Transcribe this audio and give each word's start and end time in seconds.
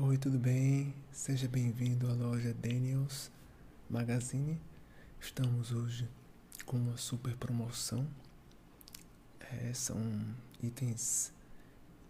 Oi, 0.00 0.16
tudo 0.16 0.38
bem? 0.38 0.94
Seja 1.10 1.48
bem-vindo 1.48 2.08
à 2.08 2.14
loja 2.14 2.54
Daniels 2.54 3.32
Magazine. 3.90 4.56
Estamos 5.20 5.72
hoje 5.72 6.08
com 6.64 6.76
uma 6.76 6.96
super 6.96 7.36
promoção. 7.36 8.08
É, 9.40 9.72
são 9.74 9.98
itens 10.62 11.32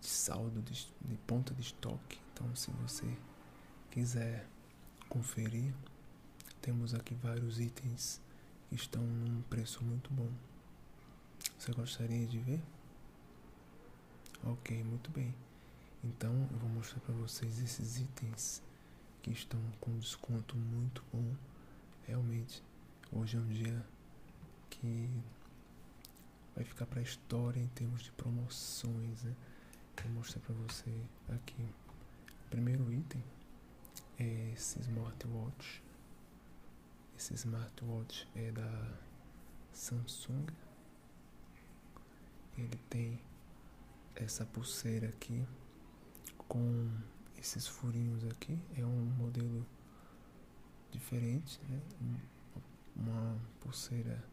de 0.02 0.06
saldo 0.06 0.60
de, 0.60 0.86
de 1.00 1.16
ponta 1.26 1.54
de 1.54 1.62
estoque. 1.62 2.20
Então, 2.34 2.54
se 2.54 2.70
você 2.72 3.06
quiser 3.90 4.46
conferir, 5.08 5.72
temos 6.60 6.92
aqui 6.92 7.14
vários 7.14 7.58
itens 7.58 8.20
que 8.68 8.74
estão 8.74 9.02
num 9.02 9.40
preço 9.48 9.82
muito 9.82 10.12
bom. 10.12 10.30
Você 11.58 11.72
gostaria 11.72 12.26
de 12.26 12.38
ver? 12.38 12.62
Ok, 14.44 14.84
muito 14.84 15.10
bem. 15.10 15.34
Então 16.04 16.32
eu 16.52 16.58
vou 16.58 16.68
mostrar 16.70 17.00
para 17.00 17.14
vocês 17.14 17.58
esses 17.60 17.98
itens 17.98 18.62
que 19.20 19.30
estão 19.30 19.60
com 19.80 19.98
desconto 19.98 20.56
muito 20.56 21.02
bom. 21.12 21.34
Realmente, 22.06 22.62
hoje 23.12 23.36
é 23.36 23.40
um 23.40 23.48
dia 23.48 23.84
que 24.70 25.10
vai 26.54 26.64
ficar 26.64 26.86
para 26.86 27.00
a 27.00 27.02
história 27.02 27.60
em 27.60 27.66
termos 27.68 28.02
de 28.02 28.12
promoções. 28.12 29.24
Né? 29.24 29.34
Vou 30.04 30.12
mostrar 30.12 30.40
para 30.40 30.54
você 30.54 30.90
aqui. 31.30 31.62
O 32.46 32.50
primeiro 32.50 32.92
item 32.92 33.22
é 34.18 34.52
esse 34.52 34.80
smartwatch. 34.80 35.82
Esse 37.18 37.34
smartwatch 37.34 38.28
é 38.36 38.52
da 38.52 38.98
Samsung. 39.72 40.46
Ele 42.56 42.78
tem 42.88 43.20
essa 44.14 44.46
pulseira 44.46 45.08
aqui 45.08 45.44
com 46.48 46.90
esses 47.36 47.66
furinhos 47.66 48.24
aqui. 48.24 48.58
É 48.76 48.84
um 48.84 49.04
modelo 49.16 49.64
diferente, 50.90 51.60
né? 51.68 51.80
Uma 52.96 53.38
pulseira 53.60 54.24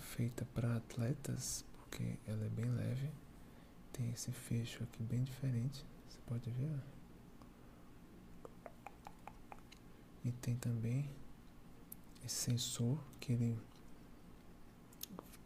feita 0.00 0.46
para 0.54 0.76
atletas, 0.76 1.64
porque 1.74 2.16
ela 2.26 2.44
é 2.44 2.48
bem 2.48 2.70
leve. 2.70 3.10
Tem 3.92 4.10
esse 4.10 4.30
fecho 4.30 4.82
aqui 4.84 5.02
bem 5.02 5.24
diferente, 5.24 5.84
você 6.08 6.18
pode 6.26 6.50
ver. 6.50 6.78
E 10.24 10.32
tem 10.32 10.56
também 10.56 11.08
esse 12.24 12.34
sensor 12.34 12.98
que 13.20 13.32
ele 13.32 13.58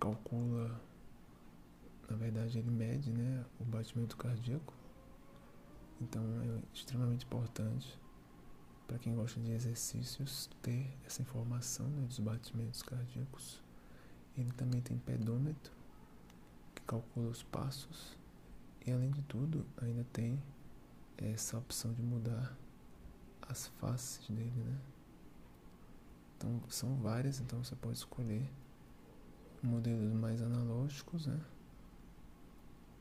calcula, 0.00 0.80
na 2.08 2.16
verdade 2.16 2.58
ele 2.58 2.70
mede, 2.70 3.12
né, 3.12 3.44
o 3.60 3.64
batimento 3.64 4.16
cardíaco 4.16 4.79
então 6.00 6.22
é 6.42 6.62
extremamente 6.74 7.24
importante 7.24 7.98
para 8.86 8.98
quem 8.98 9.14
gosta 9.14 9.38
de 9.38 9.52
exercícios 9.52 10.50
ter 10.62 10.92
essa 11.06 11.22
informação 11.22 11.86
né, 11.86 12.02
dos 12.06 12.18
batimentos 12.18 12.82
cardíacos. 12.82 13.62
Ele 14.36 14.50
também 14.52 14.80
tem 14.80 14.98
pedômetro 14.98 15.72
que 16.74 16.82
calcula 16.82 17.28
os 17.28 17.42
passos 17.42 18.16
e 18.84 18.90
além 18.90 19.10
de 19.10 19.22
tudo 19.22 19.64
ainda 19.80 20.04
tem 20.12 20.42
essa 21.16 21.58
opção 21.58 21.92
de 21.92 22.02
mudar 22.02 22.56
as 23.42 23.66
faces 23.78 24.26
dele, 24.28 24.64
né? 24.64 24.78
Então 26.36 26.60
são 26.68 26.96
várias, 26.96 27.38
então 27.38 27.62
você 27.62 27.76
pode 27.76 27.98
escolher 27.98 28.50
modelos 29.62 30.12
mais 30.14 30.40
analógicos, 30.40 31.26
né? 31.26 31.40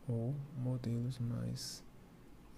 Ou 0.06 0.34
modelos 0.56 1.18
mais 1.18 1.82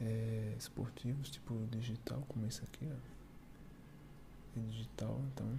é, 0.01 0.55
esportivos, 0.59 1.31
tipo 1.31 1.55
digital, 1.71 2.23
como 2.29 2.47
esse 2.47 2.62
aqui, 2.62 2.89
ó. 2.91 4.59
É 4.59 4.61
digital, 4.69 5.21
então. 5.33 5.59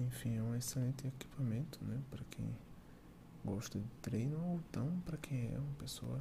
Enfim, 0.00 0.36
é 0.36 0.42
um 0.42 0.54
excelente 0.54 1.06
equipamento, 1.06 1.82
né? 1.84 2.00
Para 2.10 2.24
quem 2.30 2.52
gosta 3.44 3.78
de 3.78 3.88
treino 4.00 4.38
ou 4.44 4.60
então 4.68 5.00
para 5.04 5.16
quem 5.16 5.52
é 5.52 5.58
uma 5.58 5.74
pessoa 5.74 6.20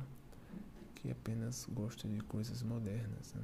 que 0.96 1.12
apenas 1.12 1.68
gosta 1.72 2.08
de 2.08 2.20
coisas 2.22 2.62
modernas, 2.64 3.34
né? 3.34 3.44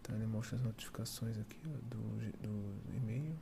Então 0.00 0.16
ele 0.16 0.26
mostra 0.26 0.56
as 0.56 0.62
notificações 0.62 1.36
aqui 1.38 1.58
ó, 1.66 1.78
do, 1.88 1.98
do 2.40 2.96
e-mail. 2.96 3.36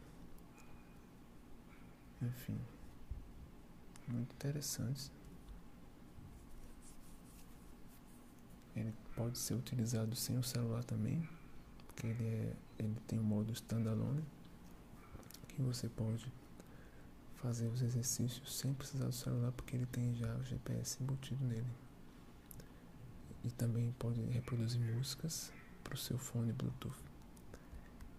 Enfim, 2.23 2.59
muito 4.09 4.33
interessantes. 4.35 5.11
Ele 8.77 8.93
pode 9.15 9.39
ser 9.39 9.55
utilizado 9.55 10.17
sem 10.17 10.37
o 10.37 10.43
celular 10.43 10.83
também, 10.85 11.29
porque 11.87 12.07
ele, 12.07 12.25
é, 12.25 12.57
ele 12.79 12.97
tem 13.07 13.19
o 13.19 13.23
um 13.23 13.25
modo 13.25 13.53
standalone, 13.53 14.25
que 15.49 15.63
você 15.63 15.89
pode 15.89 16.31
fazer 17.37 17.69
os 17.69 17.83
exercícios 17.83 18.57
sem 18.57 18.73
precisar 18.75 19.07
do 19.07 19.13
celular, 19.13 19.53
porque 19.53 19.77
ele 19.77 19.87
tem 19.87 20.15
já 20.15 20.35
o 20.35 20.45
GPS 20.45 21.03
embutido 21.03 21.45
nele. 21.45 21.71
E 23.45 23.51
também 23.51 23.95
pode 23.99 24.21
reproduzir 24.23 24.81
músicas 24.81 25.53
para 25.83 25.95
o 25.95 25.99
seu 25.99 26.19
fone 26.19 26.53
Bluetooth. 26.53 26.97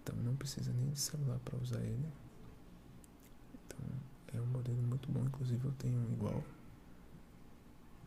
Então 0.01 0.16
não 0.17 0.35
precisa 0.35 0.72
nem 0.72 0.91
de 0.91 0.99
celular 0.99 1.39
para 1.39 1.57
usar 1.57 1.81
ele. 1.81 2.07
Então 3.66 3.79
é 4.33 4.41
um 4.41 4.45
modelo 4.45 4.81
muito 4.83 5.11
bom, 5.11 5.25
inclusive 5.25 5.66
eu 5.66 5.73
tenho 5.73 5.97
um 5.97 6.13
igual 6.13 6.43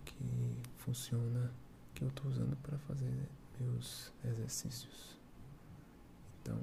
que 0.04 0.62
funciona 0.78 1.52
que 1.98 2.04
eu 2.04 2.08
estou 2.08 2.30
usando 2.30 2.56
para 2.58 2.78
fazer 2.78 3.12
meus 3.58 4.12
exercícios. 4.24 5.18
Então, 6.40 6.56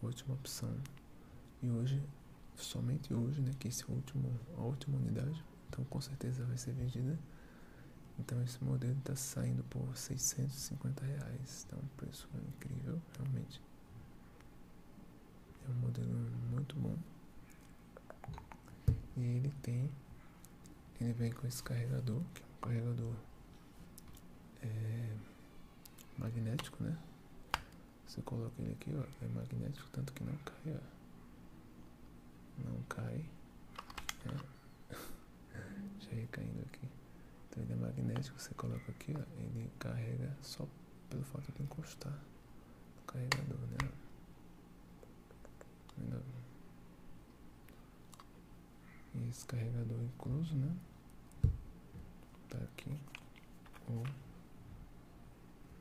ótima 0.00 0.34
opção. 0.34 0.72
E 1.60 1.68
hoje, 1.68 2.00
somente 2.54 3.12
hoje, 3.12 3.40
né, 3.40 3.50
que 3.58 3.66
esse 3.66 3.82
é 3.82 3.92
último, 3.92 4.38
a 4.56 4.60
última 4.60 4.96
unidade, 4.96 5.44
então 5.68 5.84
com 5.86 6.00
certeza 6.00 6.44
vai 6.44 6.56
ser 6.56 6.72
vendida. 6.72 7.18
Então 8.16 8.40
esse 8.44 8.62
modelo 8.62 8.96
está 8.98 9.16
saindo 9.16 9.64
por 9.64 9.96
650 9.96 11.04
reais. 11.04 11.66
Então 11.66 11.80
um 11.80 11.96
preço 11.96 12.28
incrível, 12.48 13.00
realmente. 13.18 13.60
É 15.66 15.68
um 15.68 15.74
modelo 15.74 16.30
muito 16.52 16.76
bom. 16.76 16.96
E 19.16 19.20
ele 19.20 19.52
tem. 19.62 19.90
Ele 21.00 21.12
vem 21.12 21.32
com 21.32 21.44
esse 21.46 21.60
carregador, 21.62 22.22
que 22.34 22.42
é 22.42 22.46
um 22.46 22.60
carregador 22.60 23.14
é 24.62 25.16
magnético, 26.30 26.82
né? 26.82 26.96
Você 28.06 28.22
coloca 28.22 28.54
ele 28.60 28.72
aqui, 28.72 28.92
ó, 28.94 29.24
é 29.24 29.28
magnético, 29.28 29.88
tanto 29.90 30.12
que 30.12 30.22
não 30.22 30.36
cai, 30.38 30.76
ó. 30.76 30.80
Não 32.64 32.82
cai. 32.88 33.24
Né? 34.24 34.40
Já 36.00 36.12
ia 36.12 36.26
caindo 36.28 36.60
aqui. 36.66 36.88
Então 37.48 37.62
ele 37.62 37.72
é 37.72 37.76
magnético, 37.76 38.40
você 38.40 38.54
coloca 38.54 38.90
aqui, 38.90 39.14
ó, 39.16 39.22
ele 39.42 39.70
carrega 39.78 40.36
só 40.40 40.66
pelo 41.08 41.24
fato 41.24 41.50
de 41.52 41.62
encostar 41.62 42.12
no 42.12 43.02
carregador, 43.06 43.58
né? 43.58 43.90
Esse 49.28 49.44
carregador 49.46 50.00
incluso, 50.02 50.54
né? 50.54 50.74
Tá 52.48 52.58
aqui. 52.58 52.90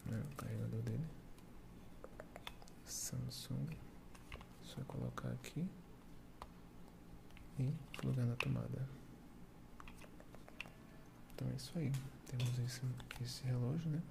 Né, 0.09 0.23
o 0.31 0.35
carregador 0.35 0.81
dele. 0.81 1.05
Samsung. 2.85 3.77
Só 4.63 4.81
colocar 4.83 5.29
aqui 5.29 5.67
e 7.57 7.73
plugar 7.97 8.25
na 8.25 8.35
tomada. 8.35 8.87
Então 11.33 11.47
é 11.49 11.55
isso 11.55 11.71
aí. 11.77 11.91
Temos 12.27 12.59
esse, 12.59 12.81
esse 13.21 13.43
relógio, 13.43 13.89
né? 13.89 14.01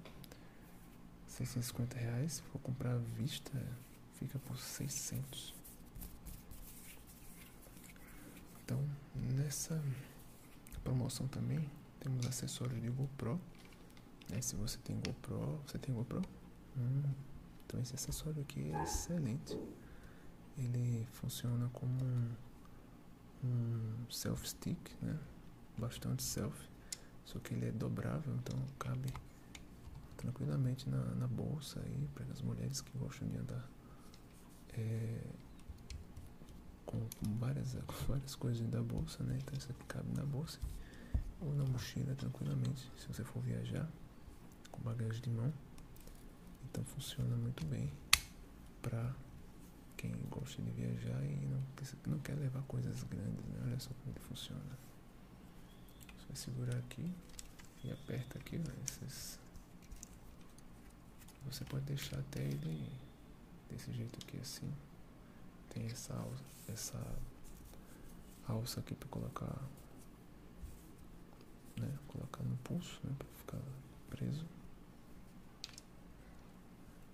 650 1.27 1.97
reais. 1.97 2.33
Se 2.33 2.41
for 2.43 2.59
comprar 2.59 2.93
à 2.93 2.97
vista, 2.97 3.51
fica 4.15 4.37
por 4.39 4.57
600. 4.57 5.53
Então, 8.63 8.83
nessa 9.15 9.81
promoção 10.83 11.27
também 11.27 11.69
temos 11.99 12.25
acessórios 12.25 12.81
de 12.81 12.89
GoPro 12.89 13.39
Aí 14.31 14.41
se 14.41 14.55
você 14.55 14.77
tem 14.79 14.99
GoPro, 14.99 15.59
você 15.65 15.77
tem 15.77 15.93
GoPro? 15.93 16.21
Hum, 16.77 17.03
então 17.65 17.81
esse 17.81 17.95
acessório 17.95 18.41
aqui 18.41 18.71
é 18.71 18.83
excelente. 18.83 19.57
Ele 20.57 21.07
funciona 21.13 21.69
como 21.73 22.03
um, 22.03 22.35
um 23.43 24.11
self 24.11 24.47
stick, 24.47 24.77
né? 25.01 25.17
Bastante 25.77 26.21
self. 26.21 26.69
Só 27.25 27.39
que 27.39 27.53
ele 27.53 27.67
é 27.67 27.71
dobrável, 27.71 28.33
então 28.35 28.57
cabe 28.77 29.13
tranquilamente 30.17 30.89
na, 30.89 30.97
na 31.15 31.27
bolsa 31.27 31.79
aí 31.79 32.09
para 32.13 32.25
as 32.25 32.41
mulheres 32.41 32.81
que 32.81 32.97
gostam 32.97 33.27
de 33.29 33.37
andar 33.37 33.69
é, 34.73 35.21
com, 36.85 36.99
com, 36.99 37.37
várias, 37.37 37.73
com 37.87 37.93
várias 38.07 38.35
coisas 38.35 38.67
da 38.67 38.81
bolsa, 38.81 39.23
né? 39.23 39.37
Então 39.41 39.57
isso 39.57 39.71
aqui 39.71 39.85
cabe 39.85 40.11
na 40.15 40.25
bolsa 40.25 40.59
ou 41.39 41.53
na 41.55 41.63
mochila 41.65 42.13
tranquilamente 42.15 42.91
se 42.97 43.07
você 43.07 43.23
for 43.23 43.41
viajar 43.41 43.89
com 44.79 44.89
bagagem 44.89 45.21
de 45.21 45.29
mão. 45.29 45.53
Então 46.65 46.83
funciona 46.85 47.35
muito 47.35 47.65
bem 47.65 47.91
para 48.81 49.13
quem 49.97 50.11
gosta 50.29 50.61
de 50.61 50.71
viajar 50.71 51.21
e 51.23 51.45
não, 51.45 51.61
não 52.07 52.19
quer 52.19 52.35
levar 52.35 52.61
coisas 52.63 53.03
grandes, 53.03 53.45
né? 53.45 53.59
Olha 53.65 53.79
só 53.79 53.89
como 53.89 54.11
ele 54.15 54.19
funciona. 54.19 54.77
Você 56.17 56.25
vai 56.27 56.35
segurar 56.35 56.77
aqui 56.77 57.11
e 57.83 57.91
aperta 57.91 58.37
aqui, 58.37 58.57
né? 58.57 58.73
Esses... 58.85 59.39
Você 61.45 61.65
pode 61.65 61.85
deixar 61.85 62.19
até 62.19 62.43
ele 62.43 62.89
desse 63.69 63.91
jeito 63.91 64.19
aqui 64.23 64.37
assim. 64.39 64.71
Tem 65.69 65.85
essa 65.85 66.13
alça, 66.13 66.43
essa 66.67 67.15
alça 68.47 68.79
aqui 68.79 68.93
para 68.95 69.07
colocar 69.09 69.55
né, 71.77 71.97
colocar 72.07 72.43
no 72.43 72.57
pulso, 72.57 72.99
né, 73.03 73.15
para 73.17 73.27
ficar 73.37 73.71
preso. 74.09 74.45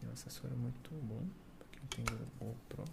É 0.05 0.09
um 0.09 0.13
acessório 0.13 0.55
muito 0.55 0.91
bom 1.03 1.27
para 1.57 1.67
quem 1.67 2.03
tem 2.03 2.15
o 2.15 2.45
GoPro. 2.45 2.85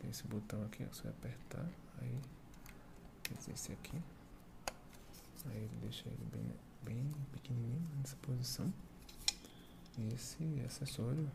Tem 0.00 0.10
esse 0.10 0.26
botão 0.26 0.64
aqui, 0.64 0.84
ó, 0.84 0.92
você 0.92 1.08
apertar, 1.08 1.68
aí 2.00 2.18
esse 3.48 3.72
aqui. 3.72 4.00
Aí 5.46 5.56
ele 5.56 5.76
deixa 5.80 6.08
ele 6.08 6.24
bem, 6.32 6.54
bem 6.82 7.12
pequenininho 7.32 7.82
nessa 7.98 8.16
posição. 8.16 8.72
E 9.98 10.08
esse 10.14 10.62
acessório 10.66 11.30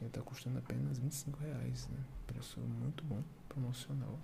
ele 0.00 0.08
está 0.08 0.22
custando 0.22 0.58
apenas 0.58 0.98
25 0.98 1.38
reais, 1.40 1.86
né? 1.88 1.98
Preço 2.26 2.60
muito 2.60 3.04
bom, 3.04 3.22
promocional. 3.48 4.18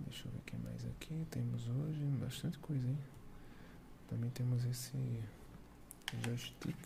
Deixa 0.00 0.26
eu 0.28 0.32
ver 0.32 0.38
o 0.38 0.42
que 0.42 1.07
Temos 1.26 1.68
hoje 1.68 2.04
bastante 2.20 2.58
coisa, 2.58 2.86
hein? 2.86 2.98
Também 4.08 4.30
temos 4.30 4.64
esse 4.64 4.96
joystick 6.24 6.76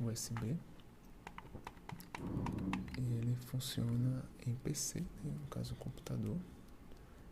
USB. 0.00 0.56
E 2.98 3.14
ele 3.14 3.36
funciona 3.46 4.24
em 4.46 4.54
PC, 4.56 5.00
né? 5.00 5.06
no 5.24 5.46
caso 5.48 5.74
computador. 5.76 6.36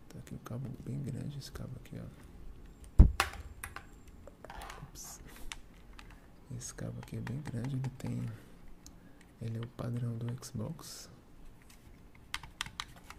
Tá 0.08 0.18
aqui 0.18 0.34
o 0.34 0.38
cabo 0.38 0.68
bem 0.84 1.02
grande, 1.02 1.38
esse 1.38 1.50
cabo 1.50 1.72
aqui, 1.76 1.98
ó. 1.98 2.28
Esse 6.56 6.74
cabo 6.74 6.98
aqui 7.00 7.16
é 7.16 7.20
bem 7.20 7.40
grande, 7.42 7.76
ele 7.76 7.90
tem. 7.98 8.24
Ele 9.40 9.58
é 9.58 9.60
o 9.60 9.68
padrão 9.68 10.16
do 10.16 10.44
Xbox. 10.44 11.10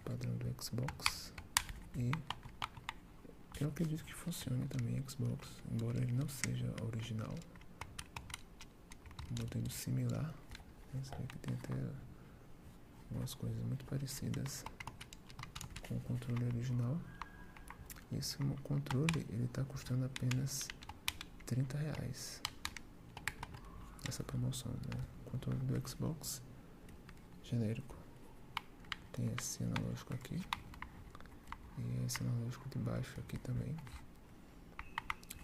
Padrão 0.04 0.36
do 0.38 0.64
Xbox. 0.64 1.34
E 1.96 2.12
eu 3.60 3.68
acredito 3.68 4.06
que 4.06 4.14
funcione 4.14 4.66
também 4.68 5.04
Xbox, 5.08 5.48
embora 5.72 5.98
ele 5.98 6.14
não 6.14 6.28
seja 6.30 6.74
original. 6.84 7.34
Um 9.32 9.42
modelo 9.42 9.70
similar. 9.70 10.34
Esse 11.02 11.14
aqui 11.14 11.38
tem 11.40 11.54
até 11.56 11.74
algumas 13.10 13.34
coisas 13.34 13.60
muito 13.66 13.86
parecidas 13.86 14.64
com 15.88 15.96
o 15.98 16.00
controle 16.02 16.46
original. 16.46 16.98
Esse 18.12 18.38
controle 18.64 19.26
ele 19.30 19.46
está 19.46 19.64
custando 19.64 20.06
apenas 20.06 20.68
30 21.46 21.78
reais 21.78 22.42
essa 24.08 24.24
promoção, 24.24 24.72
né? 24.72 25.04
Controle 25.26 25.60
do 25.60 25.88
Xbox 25.88 26.42
genérico. 27.44 27.96
Tem 29.12 29.30
esse 29.38 29.64
analógico 29.64 30.14
aqui 30.14 30.42
e 31.80 32.06
esse 32.06 32.22
analógico 32.22 32.68
de 32.70 32.78
baixo 32.80 33.20
aqui 33.20 33.38
também. 33.40 33.76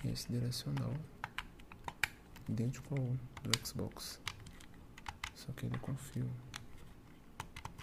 E 0.03 0.09
esse 0.09 0.31
direcional 0.31 0.93
idêntico 2.47 2.95
ao 2.95 3.05
do 3.43 3.65
Xbox, 3.65 4.19
só 5.33 5.51
que 5.53 5.65
ele 5.65 5.75
é 5.75 5.79
com 5.79 5.95
fio. 5.95 6.29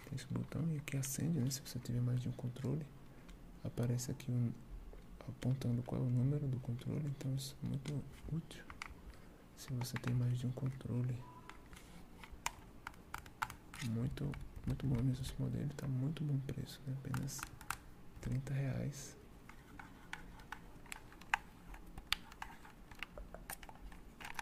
Tem 0.04 0.14
esse 0.14 0.26
botão 0.30 0.62
e 0.72 0.76
aqui 0.76 0.96
acende, 0.96 1.40
né? 1.40 1.50
Se 1.50 1.60
você 1.60 1.78
tiver 1.78 2.00
mais 2.00 2.20
de 2.20 2.28
um 2.28 2.32
controle, 2.32 2.86
aparece 3.64 4.10
aqui 4.10 4.30
um 4.30 4.52
apontando 5.28 5.82
qual 5.82 6.00
é 6.00 6.04
o 6.04 6.08
número 6.08 6.46
do 6.48 6.58
controle, 6.60 7.06
então 7.06 7.32
isso 7.34 7.56
é 7.62 7.66
muito 7.66 8.04
útil 8.32 8.64
se 9.62 9.72
você 9.74 9.96
tem 9.98 10.12
mais 10.14 10.36
de 10.36 10.46
um 10.46 10.50
controle. 10.50 11.16
Muito, 13.90 14.30
muito 14.66 14.86
bom 14.86 14.96
mesmo 14.96 15.22
esse 15.22 15.34
modelo, 15.38 15.70
está 15.70 15.86
muito 15.86 16.24
bom 16.24 16.36
preço, 16.40 16.80
né? 16.86 16.94
apenas 16.98 17.40
30 18.22 18.54
reais. 18.54 19.16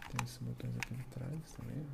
Tem 0.09 0.23
esses 0.23 0.37
botões 0.37 0.75
aqui 0.77 0.93
atrás 0.93 1.51
também. 1.53 1.85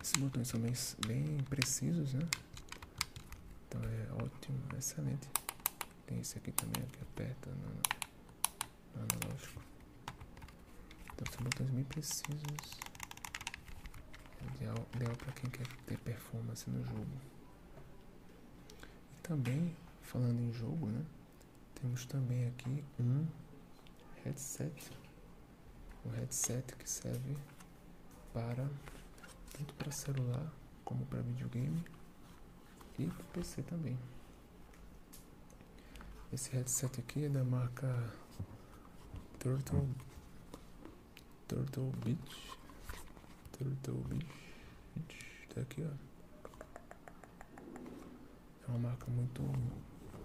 Esses 0.00 0.16
botões 0.16 0.48
são 0.48 0.60
bem, 0.60 0.72
bem 1.06 1.38
precisos, 1.48 2.14
né? 2.14 2.28
Ótimo, 4.24 4.58
excelente. 4.78 5.28
Tem 6.06 6.18
esse 6.18 6.38
aqui 6.38 6.50
também, 6.52 6.82
que 6.86 7.02
aperta 7.02 7.50
no, 7.50 7.68
no 8.94 9.02
analógico. 9.02 9.60
Então 11.12 11.30
são 11.30 11.42
botões 11.42 11.68
bem 11.70 11.84
precisos. 11.84 12.80
É 14.40 14.56
ideal, 14.56 14.76
ideal 14.94 15.14
para 15.16 15.32
quem 15.32 15.50
quer 15.50 15.66
ter 15.86 15.98
performance 15.98 16.68
no 16.70 16.82
jogo. 16.84 17.20
E 19.12 19.22
também, 19.22 19.76
falando 20.00 20.40
em 20.40 20.52
jogo, 20.54 20.86
né? 20.86 21.04
Temos 21.74 22.06
também 22.06 22.48
aqui 22.48 22.82
um 22.98 23.26
headset. 24.24 24.90
Um 26.06 26.10
headset 26.12 26.74
que 26.76 26.88
serve 26.88 27.36
para 28.32 28.66
tanto 29.52 29.74
para 29.74 29.92
celular 29.92 30.50
como 30.82 31.04
para 31.06 31.20
videogame 31.20 31.84
e 32.98 33.06
para 33.06 33.24
PC 33.34 33.62
também. 33.62 33.98
Esse 36.34 36.50
headset 36.50 36.98
aqui 36.98 37.26
é 37.26 37.28
da 37.28 37.44
marca 37.44 38.12
Turtle 39.38 39.88
Turtle 41.46 41.92
Beach 42.04 42.58
Turtle 43.56 44.02
Beach 44.08 44.26
tá 45.54 45.60
aqui 45.60 45.82
ó 45.82 45.90
é 48.64 48.68
uma 48.68 48.78
marca 48.78 49.06
muito 49.12 49.42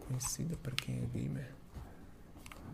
conhecida 0.08 0.58
para 0.58 0.76
quem 0.76 0.98
é 1.04 1.06
gamer 1.06 1.54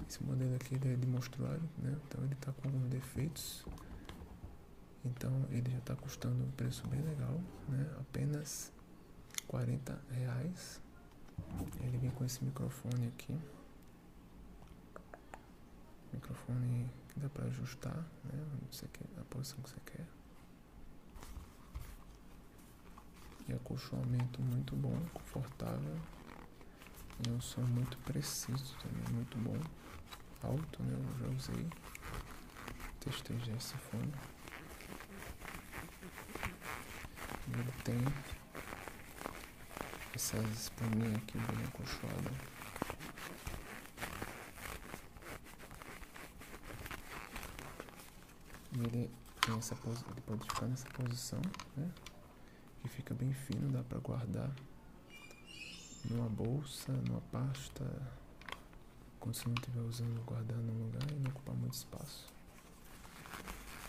esse 0.07 0.23
modelo 0.23 0.55
aqui 0.55 0.75
é 0.75 0.95
de 0.95 1.05
monstruário 1.05 1.69
né 1.79 1.93
então 2.07 2.23
ele 2.23 2.35
tá 2.35 2.53
com 2.53 2.69
alguns 2.69 2.87
defeitos 2.89 3.65
então 5.05 5.45
ele 5.51 5.69
já 5.69 5.77
está 5.77 5.95
custando 5.95 6.43
um 6.43 6.51
preço 6.51 6.87
bem 6.87 7.01
legal, 7.01 7.39
né? 7.69 7.85
Apenas 7.99 8.71
40 9.47 10.01
reais. 10.11 10.81
Ele 11.81 11.97
vem 11.97 12.09
com 12.11 12.25
esse 12.25 12.43
microfone 12.43 13.07
aqui. 13.07 13.37
Microfone 16.13 16.89
que 17.09 17.19
dá 17.19 17.29
para 17.29 17.45
ajustar, 17.45 17.97
né? 18.23 18.45
Você 18.71 18.87
quer, 18.87 19.05
a 19.19 19.23
posição 19.25 19.57
que 19.61 19.69
você 19.69 19.79
quer. 19.85 20.05
E 23.47 23.53
acolchoamento 23.53 24.41
muito 24.41 24.75
bom, 24.75 24.99
confortável. 25.13 25.99
E 27.25 27.29
um 27.29 27.39
som 27.39 27.61
muito 27.61 27.97
preciso 27.99 28.75
também, 28.77 29.13
muito 29.13 29.37
bom. 29.37 29.57
Alto, 30.41 30.83
né? 30.83 30.93
Eu 30.93 31.19
já 31.19 31.35
usei. 31.35 31.67
Testei 32.99 33.37
já 33.39 33.53
esse 33.53 33.77
fone. 33.77 34.11
ele 37.47 37.71
tem 37.83 37.99
essas 40.15 40.45
espuminhas 40.51 41.15
aqui 41.17 41.37
bem 41.37 41.65
acolchoadas. 41.67 42.33
E 48.71 48.79
ele 48.79 49.11
tem 49.41 49.57
essa 49.57 49.75
ele 49.75 50.21
pode 50.25 50.43
ficar 50.45 50.67
nessa 50.67 50.89
posição, 50.89 51.41
né? 51.77 51.91
Que 52.81 52.89
fica 52.89 53.13
bem 53.13 53.33
fino, 53.33 53.71
dá 53.71 53.83
para 53.83 53.99
guardar 53.99 54.51
numa 56.09 56.29
bolsa, 56.29 56.91
numa 56.91 57.21
pasta, 57.31 57.83
quando 59.19 59.35
você 59.35 59.47
não 59.47 59.55
estiver 59.55 59.81
usando, 59.81 60.23
guardar 60.25 60.57
num 60.57 60.85
lugar 60.85 61.11
e 61.11 61.15
não 61.15 61.31
ocupar 61.31 61.55
muito 61.55 61.73
espaço. 61.73 62.27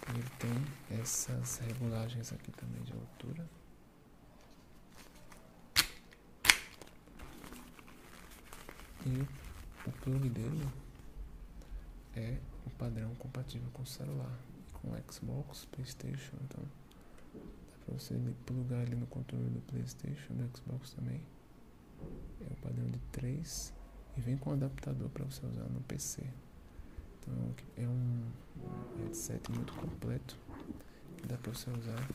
Ele 0.08 0.24
tem 0.38 0.98
essas 0.98 1.58
regulagens 1.58 2.32
aqui 2.32 2.50
também 2.52 2.82
de 2.82 2.92
altura. 2.92 3.48
E 9.06 9.88
o 9.88 9.92
plug 10.02 10.28
dele 10.28 10.68
é 12.16 12.38
o 12.66 12.70
padrão 12.70 13.14
compatível 13.14 13.68
com 13.72 13.82
o 13.82 13.86
celular, 13.86 14.36
com 14.72 14.88
o 14.88 15.12
Xbox, 15.12 15.64
Playstation, 15.66 16.36
então 16.42 16.64
dá 17.34 17.84
pra 17.84 17.94
você 17.94 18.18
plugar 18.44 18.82
ele 18.82 18.96
no 18.96 19.06
controle 19.06 19.48
do 19.48 19.60
Playstation, 19.60 20.34
do 20.34 20.56
Xbox 20.56 20.90
também. 20.90 21.20
É 22.40 22.52
o 22.52 22.56
padrão 22.56 22.90
de 22.90 22.98
3 23.12 23.72
e 24.16 24.20
vem 24.20 24.36
com 24.36 24.50
um 24.50 24.54
adaptador 24.54 25.08
para 25.10 25.24
você 25.24 25.46
usar 25.46 25.68
no 25.68 25.80
PC. 25.82 26.24
Então 27.20 27.54
é 27.76 27.86
um 27.86 28.22
headset 29.02 29.50
muito 29.52 29.72
completo 29.74 30.36
que 31.16 31.26
dá 31.26 31.36
para 31.36 31.52
você 31.52 31.70
usar 31.70 32.08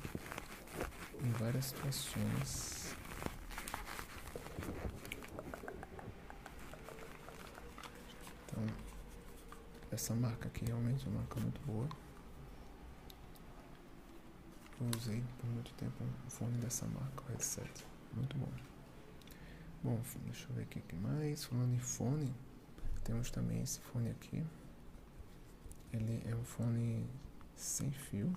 em 1.24 1.32
várias 1.32 1.66
situações. 1.66 2.96
Então 8.46 8.64
essa 9.92 10.16
marca 10.16 10.48
aqui 10.48 10.66
realmente 10.66 11.06
é 11.06 11.10
uma 11.10 11.20
marca 11.20 11.40
muito 11.40 11.62
boa. 11.62 11.88
Eu 14.80 14.90
usei 14.98 15.24
por 15.38 15.48
muito 15.48 15.74
tempo 15.74 16.04
um 16.04 16.30
fone 16.30 16.58
dessa 16.58 16.88
marca, 16.88 17.24
o 17.24 17.28
headset. 17.28 17.86
Muito 18.14 18.38
bom. 18.38 18.50
Bom, 19.84 20.02
deixa 20.26 20.48
eu 20.50 20.56
ver 20.56 20.64
aqui 20.64 20.82
que 20.82 20.96
mais. 20.96 21.44
Falando 21.44 21.74
em 21.74 21.80
fone, 21.80 22.34
temos 23.04 23.30
também 23.30 23.62
esse 23.62 23.80
fone 23.82 24.10
aqui. 24.10 24.44
Ele 25.94 26.24
é 26.26 26.36
um 26.36 26.44
fone 26.44 27.06
sem 27.56 27.92
fio. 27.92 28.34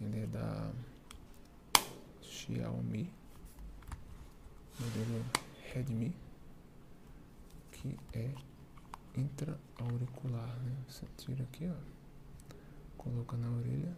Ele 0.00 0.20
é 0.20 0.26
da 0.26 0.72
Xiaomi, 2.22 3.12
modelo 4.78 5.24
Redmi, 5.72 6.16
que 7.72 7.98
é 8.14 8.32
intra-auricular, 9.16 10.56
né? 10.62 10.76
Você 10.88 11.06
tira 11.16 11.42
aqui, 11.44 11.68
ó, 11.68 11.74
coloca 12.96 13.36
na 13.36 13.50
orelha 13.50 13.96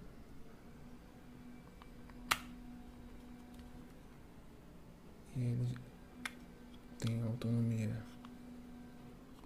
e 5.37 5.40
ele 5.40 5.78
tem 6.99 7.23
autonomia 7.23 8.02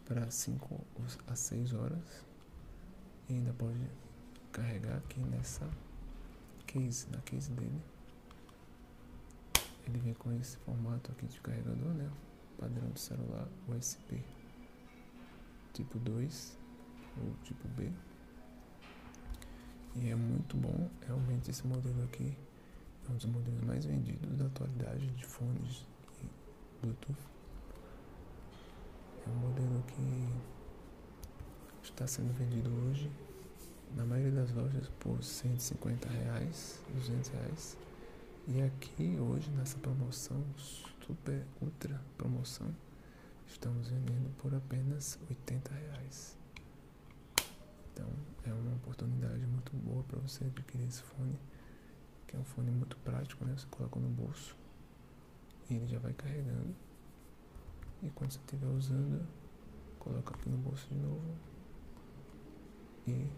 para 0.05 0.31
5 0.31 0.85
a 1.27 1.35
6 1.35 1.73
horas 1.73 2.25
e 3.29 3.35
ainda 3.35 3.53
pode 3.53 3.91
carregar 4.53 4.97
aqui 4.99 5.21
nessa 5.21 5.69
case, 6.67 7.09
na 7.11 7.21
case 7.23 7.51
dele. 7.53 7.83
Ele 9.87 9.99
vem 9.99 10.15
com 10.15 10.33
esse 10.33 10.57
formato 10.59 11.13
aqui 11.13 11.27
de 11.27 11.41
carregador, 11.41 11.95
né? 11.95 12.11
Padrão 12.59 12.91
de 12.91 13.01
celular 13.01 13.49
USB 13.69 14.36
tipo 15.77 15.99
2 15.99 16.59
ou 17.19 17.35
tipo 17.45 17.69
B. 17.69 17.91
E 19.95 20.09
é 20.09 20.15
muito 20.15 20.57
bom, 20.57 20.91
realmente 21.07 21.51
esse 21.51 21.67
modelo 21.67 22.03
aqui 22.05 22.37
é 23.07 23.13
um 23.13 23.17
dos 23.17 23.27
modelos 23.27 23.63
mais 23.63 23.85
vendidos 23.85 24.37
da 24.37 24.47
atualidade 24.47 25.07
de 25.11 25.27
fones 25.27 25.87
Bluetooth. 26.83 27.19
É 29.27 29.31
um 29.31 29.35
modelo 29.35 29.83
que 29.89 30.29
está 31.83 32.07
sendo 32.07 32.33
vendido 32.33 32.71
hoje 32.71 33.11
na 33.95 34.05
maioria 34.05 34.33
das 34.33 34.53
lojas 34.53 34.89
por 35.01 35.23
150 35.23 36.09
reais, 36.09 36.81
200 36.95 37.31
reais. 37.31 37.77
E 38.49 38.63
aqui 38.63 39.19
hoje 39.19 39.51
nessa 39.51 39.79
promoção, 39.79 40.43
super 40.57 41.45
ultra 41.61 42.01
promoção, 42.17 42.75
estamos 43.47 43.89
vendendo 43.89 44.31
por 44.37 44.55
apenas 44.55 45.19
80 45.29 45.75
reais. 45.75 46.37
Então 47.93 48.09
é 48.45 48.53
uma 48.53 48.77
oportunidade 48.77 49.47
muito 49.47 49.75
boa 49.77 50.03
para 50.05 50.19
você 50.21 50.45
adquirir 50.45 50.87
esse 50.87 51.03
fone 51.03 51.39
que 52.27 52.37
é 52.37 52.39
um 52.39 52.45
fone 52.45 52.71
muito 52.71 52.97
prático, 52.99 53.45
né? 53.45 53.55
Você 53.57 53.67
coloca 53.71 53.99
no 54.01 54.09
bolso 54.09 54.57
e 55.71 55.75
ele 55.75 55.87
já 55.87 55.99
vai 55.99 56.13
carregando. 56.13 56.75
E 58.03 58.11
quando 58.11 58.33
você 58.33 58.39
estiver 58.39 58.67
usando, 58.67 59.27
coloca 59.99 60.35
aqui 60.35 60.49
no 60.49 60.59
bolso 60.59 60.89
de 60.89 60.97
novo 60.97 61.37
e 63.07 63.31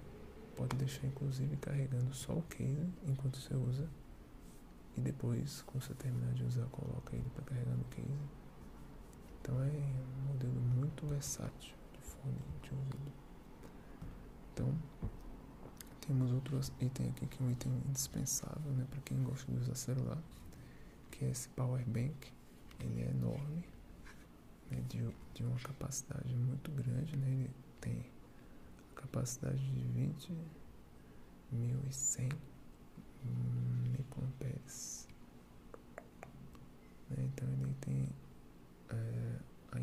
pode 0.57 0.77
deixar 0.77 1.07
inclusive 1.07 1.57
carregando 1.59 2.13
só 2.13 2.33
o 2.33 2.43
case 2.43 2.89
enquanto 3.07 3.39
você 3.39 3.55
usa 3.55 3.89
e 4.97 5.01
depois 5.01 5.63
quando 5.63 5.85
você 5.85 5.95
terminar 5.95 6.33
de 6.33 6.43
usar 6.43 6.67
coloca 6.67 7.15
ele 7.15 7.31
para 7.35 7.45
carregar 7.45 7.77
no 7.77 7.85
case. 7.85 8.38
Então 9.49 9.63
é 9.63 9.71
um 9.71 10.29
modelo 10.29 10.61
muito 10.77 11.07
versátil 11.07 11.75
de 11.95 12.01
fone 12.03 12.37
de 12.63 12.71
ouvido. 12.71 13.13
Então 14.53 14.79
temos 16.07 16.31
outro 16.33 16.61
item 16.83 17.09
aqui 17.09 17.27
que 17.27 17.43
é 17.43 17.47
um 17.47 17.51
item 17.51 17.73
indispensável 17.89 18.71
né, 18.73 18.87
para 18.91 19.01
quem 19.01 19.23
gosta 19.23 19.51
de 19.51 19.59
usar 19.59 19.75
celular, 19.75 20.23
que 21.11 21.25
é 21.25 21.31
esse 21.31 21.49
power 21.49 21.83
bank. 21.89 22.31
Ele 22.79 23.01
é 23.01 23.09
enorme, 23.09 23.65
né, 24.71 24.83
de, 24.87 24.99
de 25.33 25.43
uma 25.43 25.59
capacidade 25.61 26.37
muito 26.37 26.71
grande, 26.71 27.17
né, 27.17 27.27
ele 27.31 27.51
tem 27.81 28.05
capacidade 28.95 29.57
de 29.57 29.81
20.100 31.53 32.33
microamperes. 33.97 35.09
Né, 37.09 37.31
então 37.33 37.49
ele 37.49 37.75
tem 37.81 38.07
é, 38.91 39.39
a 39.73 39.81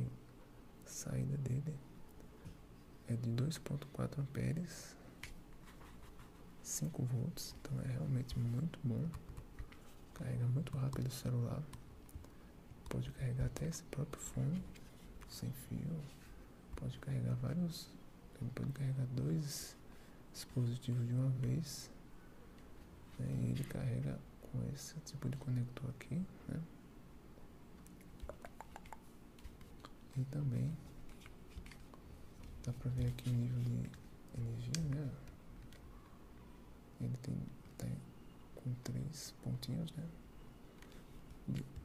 saída 0.85 1.37
dele 1.37 1.75
é 3.07 3.15
de 3.15 3.29
2.4 3.31 4.19
amperes 4.19 4.95
5 6.65 7.03
volts, 7.03 7.55
então 7.61 7.79
é 7.81 7.87
realmente 7.87 8.37
muito 8.39 8.79
bom. 8.83 9.07
Carrega 10.15 10.45
muito 10.47 10.75
rápido 10.77 11.07
o 11.07 11.11
celular. 11.11 11.61
Pode 12.89 13.11
carregar 13.11 13.45
até 13.45 13.67
esse 13.67 13.83
próprio 13.83 14.21
fone 14.21 14.63
sem 15.29 15.51
fio. 15.51 16.01
Pode 16.75 16.97
carregar 16.99 17.35
vários. 17.35 17.87
Ele 18.41 18.49
pode 18.55 18.71
carregar 18.71 19.05
dois 19.15 19.77
dispositivos 20.33 21.07
de 21.07 21.13
uma 21.13 21.29
vez. 21.29 21.91
Né? 23.19 23.27
E 23.27 23.51
ele 23.51 23.63
carrega 23.65 24.19
com 24.41 24.63
esse 24.73 24.95
tipo 25.01 25.29
de 25.29 25.37
conector 25.37 25.89
aqui. 25.91 26.15
Né? 26.47 26.59
E 30.17 30.23
também 30.25 30.71
dá 32.63 32.71
pra 32.73 32.89
ver 32.91 33.07
aqui 33.07 33.29
o 33.29 33.33
nível 33.33 33.61
de 33.63 33.89
energia, 34.37 34.83
né? 34.95 35.11
Ele 37.01 37.17
tem, 37.17 37.35
tá 37.77 37.87
com 38.55 38.73
três 38.83 39.33
pontinhos, 39.43 39.91
né? 39.93 40.07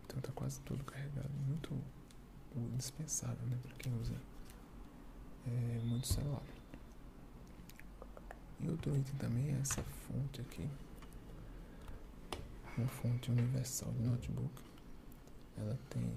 Então 0.04 0.20
tá 0.20 0.32
quase 0.32 0.60
todo 0.60 0.82
carregado. 0.84 1.30
Muito 1.48 1.76
indispensável, 2.54 3.46
né? 3.48 3.58
Pra 3.62 3.76
quem 3.76 3.92
usa 4.00 4.14
é, 5.46 5.78
muito 5.84 6.06
celular. 6.06 6.42
E 8.60 8.68
outro 8.68 8.96
item 8.96 9.14
também 9.16 9.54
é 9.54 9.60
essa 9.60 9.82
fonte 9.82 10.40
aqui. 10.40 10.68
Uma 12.76 12.86
fonte 12.86 13.30
universal 13.30 13.92
de 13.92 14.02
notebook. 14.02 14.62
Ela 15.56 15.78
tem 15.88 16.12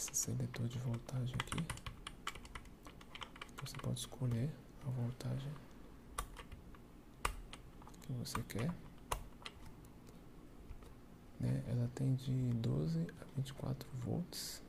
esse 0.00 0.16
seletor 0.16 0.66
de 0.66 0.78
voltagem 0.78 1.34
aqui. 1.34 1.62
Você 3.60 3.76
pode 3.76 4.00
escolher 4.00 4.50
a 4.86 4.90
voltagem 4.90 5.52
que 8.00 8.12
você 8.14 8.42
quer. 8.44 8.74
Né? 11.38 11.62
Ela 11.68 11.90
tem 11.94 12.14
de 12.14 12.32
12 12.32 13.06
a 13.20 13.24
24 13.36 13.86
volts. 13.98 14.62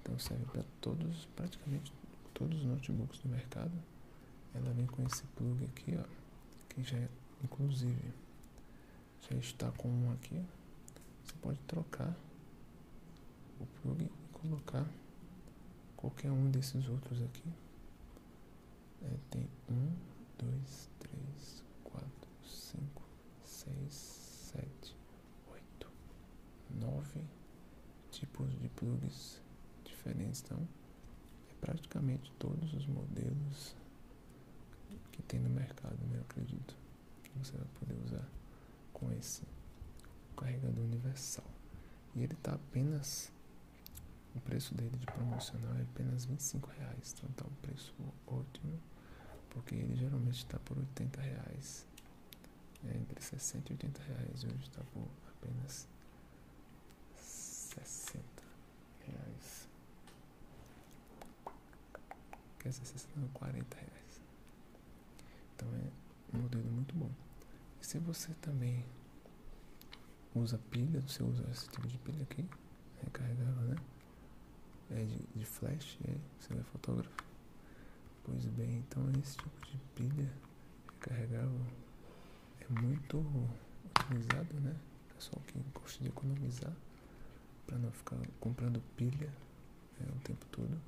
Então 0.00 0.18
serve 0.18 0.44
para 0.46 0.64
todos, 0.80 1.26
praticamente 1.36 1.92
todos 2.32 2.60
os 2.60 2.64
notebooks 2.64 3.20
do 3.20 3.28
mercado. 3.28 3.72
Ela 4.54 4.72
vem 4.72 4.86
com 4.86 5.02
esse 5.04 5.22
plug 5.36 5.64
aqui, 5.64 5.98
ó, 5.98 6.04
que 6.70 6.82
já 6.82 6.96
é, 6.96 7.08
inclusive 7.42 8.14
já 9.28 9.36
está 9.36 9.70
com 9.72 9.88
um 9.88 10.12
aqui. 10.12 10.42
Você 11.24 11.34
pode 11.42 11.58
trocar 11.66 12.16
o 13.64 13.80
plug 13.80 14.04
e 14.04 14.10
colocar 14.32 14.86
qualquer 15.96 16.30
um 16.30 16.50
desses 16.50 16.88
outros 16.88 17.22
aqui. 17.22 17.52
É, 19.02 19.16
tem 19.30 19.48
um, 19.70 19.92
dois, 20.38 20.90
três, 20.98 21.64
quatro, 21.82 22.28
cinco, 22.44 23.02
seis, 23.42 23.92
sete, 23.92 24.96
oito, 25.50 25.90
nove 26.80 27.20
tipos 28.10 28.48
de 28.60 28.68
plugs 28.70 29.40
diferentes. 29.84 30.42
Então, 30.44 30.66
é 31.50 31.54
praticamente 31.60 32.32
todos 32.38 32.72
os 32.72 32.86
modelos 32.86 33.76
que 35.12 35.22
tem 35.22 35.40
no 35.40 35.50
mercado, 35.50 35.96
né? 36.06 36.18
Eu 36.18 36.22
acredito 36.22 36.76
que 37.22 37.30
você 37.38 37.56
vai 37.56 37.66
poder 37.80 37.96
usar 38.04 38.28
com 38.92 39.12
esse 39.12 39.42
carregador 40.36 40.84
universal. 40.84 41.44
E 42.14 42.22
ele 42.22 42.34
está 42.34 42.54
apenas 42.54 43.32
O 44.34 44.40
preço 44.40 44.74
dele 44.74 44.96
de 44.96 45.06
promocional 45.06 45.74
é 45.76 45.82
apenas 45.82 46.24
25 46.24 46.68
reais. 46.70 47.14
Então 47.16 47.30
tá 47.30 47.44
um 47.46 47.54
preço 47.66 47.94
ótimo. 48.26 48.80
Porque 49.50 49.74
ele 49.74 49.94
geralmente 49.94 50.38
está 50.38 50.58
por 50.58 50.76
80 50.76 51.20
reais. 51.20 51.86
É 52.84 52.96
entre 52.96 53.22
60 53.22 53.70
e 53.70 53.74
80 53.74 54.02
reais. 54.02 54.44
Hoje 54.44 54.62
está 54.62 54.82
por 54.92 55.08
apenas 55.30 55.88
60 57.16 58.24
reais. 59.06 59.68
Quer 62.58 62.68
dizer, 62.70 62.84
60 62.86 63.20
não, 63.20 63.28
40 63.28 63.76
reais. 63.76 64.20
Então 65.54 65.68
é 65.68 66.36
um 66.36 66.42
modelo 66.42 66.70
muito 66.70 66.94
bom. 66.94 67.10
E 67.80 67.86
se 67.86 67.98
você 67.98 68.32
também 68.40 68.84
usa 70.34 70.58
pilha, 70.70 71.00
você 71.00 71.22
usa 71.22 71.48
esse 71.50 71.68
tipo 71.68 71.86
de 71.86 71.98
pilha 71.98 72.22
aqui, 72.22 72.44
recarregável, 73.02 73.62
né? 73.68 73.76
É 74.90 75.04
de, 75.04 75.18
de 75.34 75.44
flash, 75.44 75.98
é, 76.06 76.14
você 76.38 76.54
é 76.54 76.62
fotógrafo. 76.64 77.24
Pois 78.24 78.46
bem, 78.46 78.78
então 78.78 79.02
esse 79.20 79.36
tipo 79.36 79.66
de 79.66 79.78
pilha 79.94 80.30
recarregável 80.92 81.60
é 82.60 82.80
muito 82.80 83.18
utilizado, 84.00 84.54
né? 84.60 84.74
Pessoal 85.14 85.42
que 85.46 85.58
gosta 85.74 86.02
de 86.02 86.08
economizar 86.08 86.72
para 87.66 87.78
não 87.78 87.90
ficar 87.92 88.16
comprando 88.40 88.80
pilha 88.96 89.28
né, 89.98 90.06
o 90.14 90.18
tempo 90.20 90.44
todo. 90.50 90.80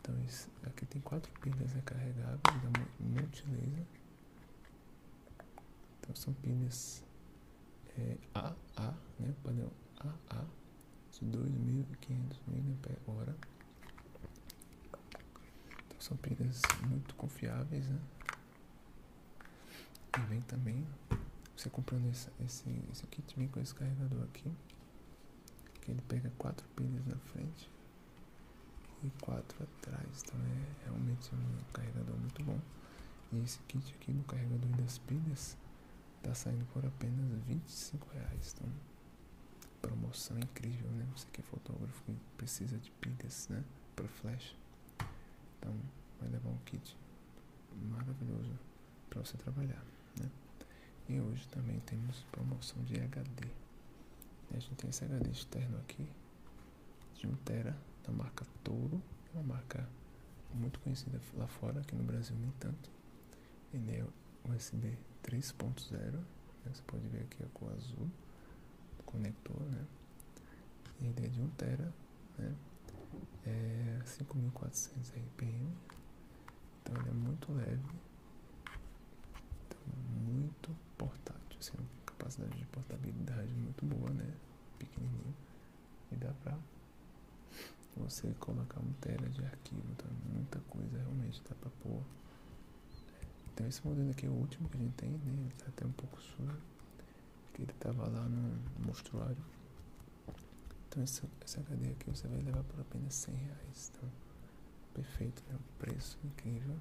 Então 0.00 0.14
esse, 0.26 0.48
aqui 0.64 0.84
tem 0.86 1.00
quatro 1.02 1.32
pilhas 1.40 1.72
recarregáveis 1.72 2.40
da 2.42 2.80
Multilaser. 3.00 3.86
Então 6.00 6.14
são 6.14 6.32
pilhas 6.34 7.04
é, 7.98 8.16
AA, 8.34 8.94
né? 9.18 9.34
Padrão 9.42 9.70
AA 10.28 10.61
de 11.22 11.38
2.500 11.38 12.40
mAh. 12.46 13.34
Então 15.86 16.00
são 16.00 16.16
pilhas 16.16 16.60
muito 16.88 17.14
confiáveis, 17.14 17.88
né? 17.88 18.00
E 20.18 20.20
vem 20.26 20.40
também, 20.42 20.86
você 21.56 21.70
comprando 21.70 22.10
esse, 22.10 22.28
esse, 22.44 22.68
esse 22.90 23.06
kit, 23.06 23.34
vem 23.36 23.48
com 23.48 23.60
esse 23.60 23.74
carregador 23.74 24.24
aqui, 24.24 24.52
que 25.80 25.90
ele 25.90 26.02
pega 26.02 26.30
quatro 26.36 26.66
pilhas 26.76 27.06
na 27.06 27.16
frente 27.16 27.70
e 29.02 29.10
quatro 29.22 29.62
atrás. 29.62 30.22
Então 30.24 30.40
é 30.40 30.84
realmente 30.84 31.34
um 31.34 31.72
carregador 31.72 32.16
muito 32.16 32.42
bom. 32.42 32.60
E 33.32 33.42
esse 33.42 33.58
kit 33.60 33.94
aqui 33.94 34.12
no 34.12 34.22
carregador 34.24 34.70
das 34.82 34.98
pilhas 34.98 35.56
tá 36.22 36.34
saindo 36.34 36.64
por 36.66 36.84
apenas 36.84 37.42
25 37.46 38.06
reais. 38.12 38.54
Então, 38.54 38.71
promoção 40.22 40.38
incrível, 40.38 40.88
né? 40.92 41.06
Você 41.16 41.26
que 41.32 41.40
é 41.40 41.44
fotógrafo 41.44 42.02
e 42.08 42.14
precisa 42.36 42.78
de 42.78 42.90
pilhas, 42.92 43.48
né? 43.48 43.64
Para 43.96 44.06
flash. 44.06 44.54
Então, 45.58 45.74
vai 46.20 46.28
levar 46.30 46.50
um 46.50 46.58
kit 46.58 46.96
maravilhoso 47.90 48.56
para 49.10 49.20
você 49.24 49.36
trabalhar, 49.36 49.82
né? 50.20 50.30
E 51.08 51.20
hoje 51.20 51.46
também 51.48 51.80
temos 51.80 52.20
promoção 52.30 52.82
de 52.84 53.00
HD. 53.00 53.48
E 54.52 54.56
a 54.56 54.60
gente 54.60 54.76
tem 54.76 54.90
esse 54.90 55.04
HD 55.04 55.30
externo 55.30 55.78
aqui 55.78 56.06
de 57.16 57.26
1 57.26 57.34
tera 57.36 57.76
da 58.06 58.12
marca 58.12 58.46
Touro, 58.62 59.02
uma 59.34 59.42
marca 59.42 59.88
muito 60.54 60.78
conhecida 60.80 61.20
lá 61.34 61.48
fora, 61.48 61.80
aqui 61.80 61.96
no 61.96 62.04
Brasil 62.04 62.36
nem 62.36 62.52
tanto. 62.60 62.90
Ele 63.74 63.90
é 63.96 64.06
USB 64.48 64.96
3.0, 65.24 66.12
né? 66.12 66.24
você 66.66 66.82
pode 66.86 67.08
ver 67.08 67.22
aqui 67.22 67.42
a 67.42 67.48
cor 67.48 67.72
azul 67.72 68.08
do 68.98 69.02
conector, 69.04 69.60
né? 69.62 69.84
Ele 71.02 71.26
é 71.26 71.28
de 71.28 71.40
1 71.40 71.48
tera, 71.50 71.92
né? 72.38 72.54
É 73.44 74.00
5400 74.04 75.10
RPM, 75.10 75.68
então 76.80 76.96
ele 76.96 77.08
é 77.08 77.12
muito 77.12 77.52
leve, 77.52 77.82
então 79.66 79.80
muito 80.22 80.74
portátil, 80.96 81.58
assim, 81.58 81.72
capacidade 82.06 82.56
de 82.56 82.64
portabilidade 82.66 83.52
muito 83.54 83.84
boa, 83.84 84.10
né? 84.10 84.32
Pequenininho 84.78 85.34
e 86.12 86.16
dá 86.16 86.32
pra 86.42 86.56
você 87.96 88.32
colocar 88.38 88.80
um 88.80 88.92
tera 89.00 89.28
de 89.28 89.44
arquivo, 89.44 89.82
então 89.90 90.10
muita 90.32 90.60
coisa 90.60 90.96
realmente 90.98 91.42
dá 91.48 91.54
pra 91.56 91.70
pôr 91.82 92.02
então 93.52 93.66
esse 93.66 93.86
modelo 93.86 94.10
aqui 94.10 94.26
é 94.26 94.28
o 94.28 94.32
último 94.32 94.68
que 94.68 94.78
a 94.78 94.80
gente 94.80 94.94
tem, 94.94 95.10
né? 95.10 95.18
Ele 95.26 95.52
tá 95.58 95.66
até 95.68 95.86
um 95.86 95.92
pouco 95.92 96.20
sujo. 96.20 96.56
Porque 97.44 97.62
ele 97.62 97.72
tava 97.74 98.08
lá 98.08 98.24
no 98.24 98.58
mostruário. 98.86 99.36
Então 100.92 101.02
esse, 101.02 101.22
esse 101.42 101.58
HD 101.58 101.88
aqui 101.88 102.10
você 102.10 102.28
vai 102.28 102.42
levar 102.42 102.62
por 102.64 102.78
apenas 102.78 103.14
100 103.14 103.34
reais. 103.34 103.90
Então, 103.94 104.10
perfeito, 104.92 105.42
né? 105.48 105.56
Um 105.56 105.78
preço 105.78 106.18
incrível 106.22 106.76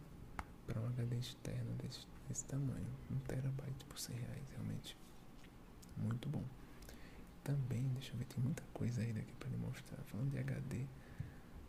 para 0.68 0.82
um 0.82 0.88
HD 0.88 1.18
externo 1.18 1.72
desse, 1.76 2.06
desse 2.28 2.44
tamanho. 2.44 2.86
1 3.10 3.20
terabyte 3.20 3.86
por 3.86 3.98
100 3.98 4.18
reais, 4.18 4.50
realmente. 4.50 4.98
Muito 5.96 6.28
bom. 6.28 6.44
Também, 7.42 7.88
deixa 7.94 8.12
eu 8.12 8.18
ver, 8.18 8.26
tem 8.26 8.44
muita 8.44 8.64
coisa 8.74 9.02
aí 9.02 9.14
daqui 9.14 9.34
para 9.36 9.48
lhe 9.48 9.56
mostrar. 9.56 9.98
Falando 10.04 10.30
de 10.30 10.40
HD, 10.40 10.80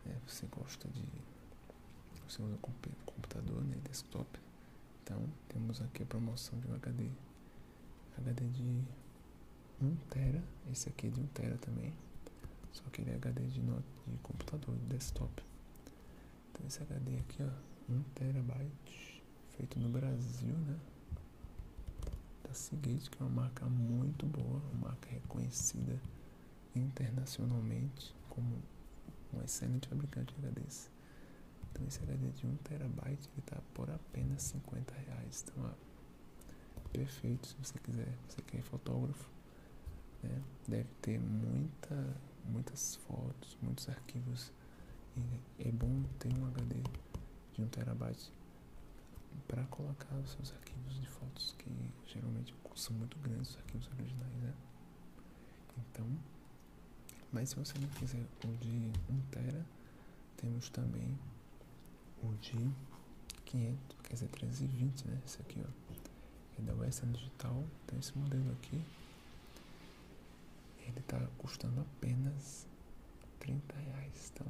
né? 0.05 0.21
Você 0.27 0.45
gosta 0.47 0.89
de. 0.89 1.05
Você 2.27 2.43
usa 2.43 2.59
computador, 2.59 3.63
né? 3.63 3.77
Desktop 3.85 4.43
então, 5.05 5.29
temos 5.49 5.81
aqui 5.81 6.03
a 6.03 6.07
promoção 6.07 6.59
de 6.59 6.67
um 6.67 6.75
HD. 6.75 7.09
HD 8.19 8.49
de 8.49 8.85
1 9.81 9.97
tera, 10.11 10.43
esse 10.71 10.89
aqui 10.89 11.07
é 11.07 11.11
de 11.11 11.21
1 11.21 11.27
tera 11.29 11.57
também. 11.59 11.93
Só 12.73 12.83
que 12.91 13.03
ele 13.03 13.11
é 13.11 13.15
HD 13.15 13.47
de, 13.49 13.63
not 13.63 13.85
de 14.07 14.19
computador, 14.19 14.75
de 14.77 14.87
desktop. 14.87 15.43
Então 16.51 16.67
esse 16.67 16.83
HD 16.83 17.19
aqui, 17.19 17.43
ó, 17.43 17.93
1 17.93 18.03
terabyte, 18.15 19.23
feito 19.57 19.79
no 19.79 19.89
Brasil, 19.89 20.55
né? 20.57 20.79
Da 22.43 22.55
Seagate, 22.55 23.11
que 23.11 23.23
é 23.23 23.27
uma 23.27 23.43
marca 23.43 23.67
muito 23.67 24.27
boa, 24.27 24.61
uma 24.73 24.89
marca 24.89 25.09
reconhecida 25.11 26.01
internacionalmente 26.75 28.15
como 28.29 28.63
um 29.33 29.43
excelente 29.43 29.89
fabricante 29.89 30.35
de 30.35 30.47
HDs. 30.47 30.91
Então 31.71 31.87
esse 31.87 32.03
HD 32.03 32.31
de 32.31 32.47
1 32.47 32.57
terabyte 32.57 33.29
ele 33.35 33.43
tá 33.47 33.57
por 33.75 33.91
apenas 33.91 34.43
50 34.43 34.95
reais. 34.95 35.45
Então, 35.47 35.65
ó, 35.65 35.93
perfeito 36.93 37.47
se 37.47 37.57
você 37.63 37.79
quiser. 37.79 38.13
Você 38.29 38.43
que 38.43 38.57
é 38.59 38.63
fotógrafo, 38.63 39.31
né? 40.23 40.43
Deve 40.69 40.89
ter 41.01 41.19
muita, 41.19 42.17
muitas 42.45 42.97
fotos, 42.97 43.57
muitos 43.63 43.89
arquivos. 43.89 44.53
E 45.17 45.69
é 45.69 45.71
bom 45.71 46.03
ter 46.19 46.33
um 46.33 46.47
HD 46.47 46.77
de 47.53 47.63
1 47.63 47.69
terabyte 47.69 48.33
para 49.47 49.63
colocar 49.65 50.15
os 50.17 50.31
seus 50.31 50.53
arquivos 50.53 51.01
de 51.01 51.07
fotos 51.07 51.55
que 51.59 51.71
geralmente 52.07 52.55
são 52.75 52.97
muito 52.97 53.19
grandes 53.19 53.51
os 53.51 53.57
arquivos 53.59 53.89
originais, 53.89 54.43
né? 54.43 54.55
Então, 55.79 56.07
mas 57.31 57.51
se 57.51 57.57
você 57.57 57.79
não 57.79 57.89
quiser 57.89 58.25
o 58.45 58.57
de 58.59 58.93
1 59.11 59.21
tera, 59.31 59.67
temos 60.37 60.69
também 60.71 61.19
o 62.23 62.35
de 62.37 62.71
500, 63.45 63.97
quer 64.03 64.15
dizer 64.15 64.29
320, 64.29 65.09
né? 65.09 65.21
Esse 65.27 65.41
aqui, 65.41 65.63
ó. 65.63 65.93
É 66.59 66.63
da 66.63 66.75
Western 66.75 67.13
Digital. 67.13 67.65
Então 67.85 67.99
esse 67.99 68.17
modelo 68.17 68.53
aqui, 68.53 68.83
ele 70.87 71.01
tá 71.03 71.18
custando 71.38 71.81
apenas 71.81 72.66
30 73.40 73.77
reais. 73.77 74.33
Então, 74.35 74.47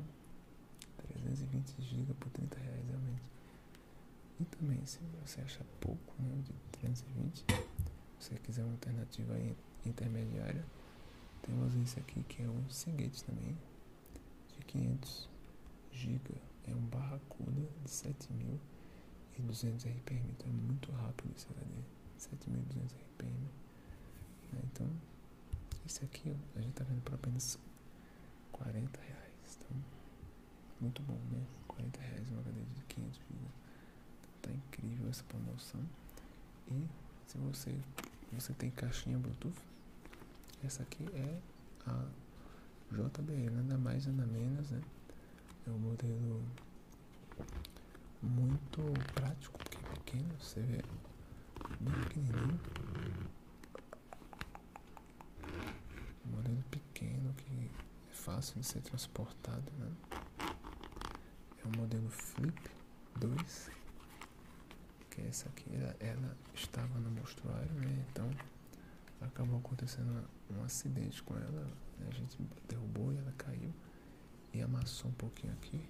320 1.09 1.83
GB 1.83 2.15
por 2.15 2.31
30 2.31 2.59
reais 2.59 2.87
realmente. 2.89 3.23
E 4.41 4.45
também, 4.45 4.85
se 4.85 4.99
você 5.25 5.41
achar 5.41 5.65
pouco, 5.81 6.15
né, 6.19 6.43
de 6.43 6.53
320, 6.79 7.45
se 8.19 8.29
você 8.29 8.35
quiser 8.37 8.65
uma 8.65 8.73
alternativa 8.73 9.35
intermediária, 9.85 10.65
temos 11.43 11.75
esse 11.77 11.99
aqui 12.01 12.23
que 12.25 12.43
é 12.43 12.49
um 12.49 12.69
Seagate 12.71 13.25
também, 13.25 13.57
de 14.49 14.65
500 14.67 15.29
GB 15.93 16.35
é 16.67 16.75
um 16.75 16.87
Barracuda 16.87 17.69
de 17.85 17.91
7200 17.91 19.85
RPM, 19.85 20.31
então 20.31 20.49
é 20.49 20.53
muito 20.53 20.91
rápido 20.93 21.33
esse 21.37 21.47
HD, 21.49 21.83
7200 22.17 22.95
RPM. 22.95 23.49
Né? 24.53 24.61
Então, 24.65 24.89
esse 25.87 26.05
aqui 26.05 26.31
ó, 26.31 26.59
a 26.59 26.63
gente 26.63 26.75
tá 26.75 26.85
vendo 26.85 27.03
por 27.03 27.15
apenas 27.15 27.59
40 28.53 29.01
reais, 29.01 29.59
então 29.59 29.77
muito 30.81 31.03
bom, 31.03 31.19
né? 31.31 31.45
40 31.69 32.01
reais 32.01 32.31
um 32.31 32.39
HD 32.41 32.61
de 32.75 32.83
500 32.83 33.17
GB. 33.17 33.49
Tá 34.43 34.51
incrível 34.51 35.09
essa 35.09 35.23
promoção. 35.25 35.81
E 36.69 36.87
se 37.27 37.39
você, 37.39 37.75
você 38.33 38.53
tem 38.55 38.71
caixinha 38.71 39.19
Bluetooth, 39.19 39.57
essa 40.65 40.83
aqui 40.83 41.07
é 41.15 41.39
a 41.87 42.07
JBL, 42.91 43.51
nada 43.55 43.79
mais 43.79 44.07
nada 44.07 44.27
menos, 44.27 44.71
né? 44.71 44.81
É 45.67 45.71
um 45.71 45.79
modelo 45.79 46.43
muito 48.23 48.81
prático, 49.15 49.59
porque 49.59 49.77
é 49.77 49.81
pequeno, 49.95 50.35
você 50.39 50.61
vê 50.61 50.83
bem 51.81 51.95
pequenininho. 52.03 52.61
Um 56.27 56.31
modelo 56.37 56.63
pequeno 56.71 57.33
que 57.35 57.71
é 58.11 58.15
fácil 58.35 58.61
de 58.61 58.67
ser 58.67 58.81
transportado, 58.81 59.71
né? 59.79 59.93
É 61.63 61.69
um 61.69 61.81
modelo 61.81 62.09
Flip 62.09 62.71
2, 63.17 63.71
que 65.11 65.21
é 65.21 65.27
essa 65.27 65.49
aqui, 65.51 65.67
ela, 65.75 65.95
ela 66.01 66.37
estava 66.55 66.99
no 66.99 67.11
mostruário, 67.11 67.73
né? 67.75 68.07
Então 68.11 68.31
acabou 69.21 69.59
acontecendo 69.59 70.27
um 70.51 70.65
acidente 70.65 71.23
com 71.23 71.37
ela, 71.37 71.69
né? 71.99 72.09
a 72.09 72.15
gente 72.15 72.39
derrubou 72.69 73.13
e 73.13 73.19
ela 73.19 73.33
caiu 73.33 73.73
e 74.53 74.63
amassou 74.63 75.11
um 75.11 75.15
pouquinho 75.15 75.53
aqui, 75.53 75.85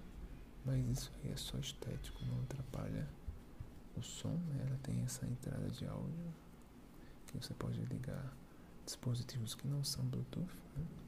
mas 0.65 0.85
isso 0.85 1.11
aí 1.23 1.31
é 1.31 1.37
só 1.37 1.57
estético, 1.57 2.23
não 2.25 2.41
atrapalha 2.41 3.07
o 3.95 4.01
som, 4.01 4.33
né? 4.49 4.65
ela 4.67 4.77
tem 4.83 5.01
essa 5.03 5.25
entrada 5.25 5.69
de 5.69 5.87
áudio 5.87 6.33
que 7.25 7.37
você 7.37 7.53
pode 7.53 7.79
ligar 7.85 8.31
dispositivos 8.85 9.55
que 9.55 9.65
não 9.65 9.83
são 9.83 10.05
Bluetooth, 10.05 10.53
né? 10.77 11.02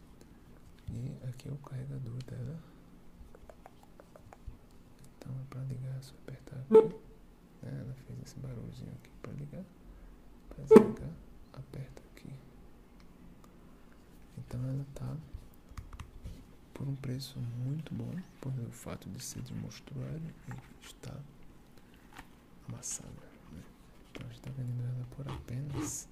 E 0.89 1.28
aqui 1.28 1.50
é 1.50 1.52
o 1.52 1.58
carregador 1.58 2.24
dela. 2.24 2.60
Então 5.17 5.34
é 5.34 5.43
para 5.50 5.62
ligar, 5.63 5.98
é 5.98 6.02
só 6.02 6.13
apertar 6.15 6.58
aqui, 6.58 6.95
né? 7.63 7.82
ela 7.82 7.93
fez 7.93 8.21
esse 8.24 8.39
barulhinho 8.39 8.91
aqui 8.93 9.10
para 9.21 9.32
ligar, 9.34 9.63
para 10.50 10.63
desligar, 10.63 11.10
aperta 11.54 12.04
aqui. 12.12 12.34
Então 14.38 14.63
ela 14.63 14.86
tá 14.93 15.17
por 16.76 16.88
um 16.88 16.95
preço 16.95 17.39
muito 17.39 17.93
bom, 17.93 18.13
por 18.41 18.52
o 18.60 18.71
fato 18.71 19.10
de 19.10 19.24
ser 19.24 19.41
de 19.41 19.54
mostruário 19.54 20.34
e 20.50 20.86
estar 20.86 21.19
amassada. 22.67 23.10
Né? 23.52 23.63
Então 24.12 24.28
a 24.28 24.30
gente 24.30 24.39
está 24.39 24.52
vendendo 24.52 24.84
ela 24.84 25.08
por 25.15 25.28
apenas 25.32 26.08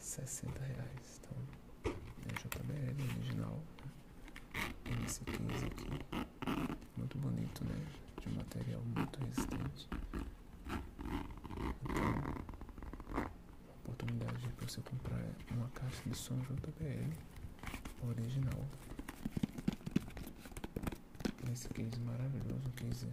60 0.00 0.58
reais. 0.58 1.20
Então 1.20 1.94
é 2.26 2.32
JBL 2.34 3.18
original. 3.18 3.60
Né? 4.54 5.04
Esse 5.06 5.24
15 5.24 5.66
aqui. 5.66 5.90
Muito 6.96 7.18
bonito, 7.18 7.64
né? 7.64 7.74
De 8.20 8.28
um 8.28 8.36
material 8.36 8.80
muito 8.84 9.18
resistente. 9.24 9.88
Então, 11.84 12.44
oportunidade 13.84 14.48
para 14.56 14.68
você 14.68 14.80
comprar 14.80 15.22
uma 15.50 15.68
caixa 15.68 16.02
de 16.06 16.16
som 16.16 16.38
JBL 16.40 17.12
original. 18.08 18.66
Esse 21.52 21.68
case 21.68 22.00
maravilhoso, 22.00 22.66
um 22.66 22.70
case 22.70 23.06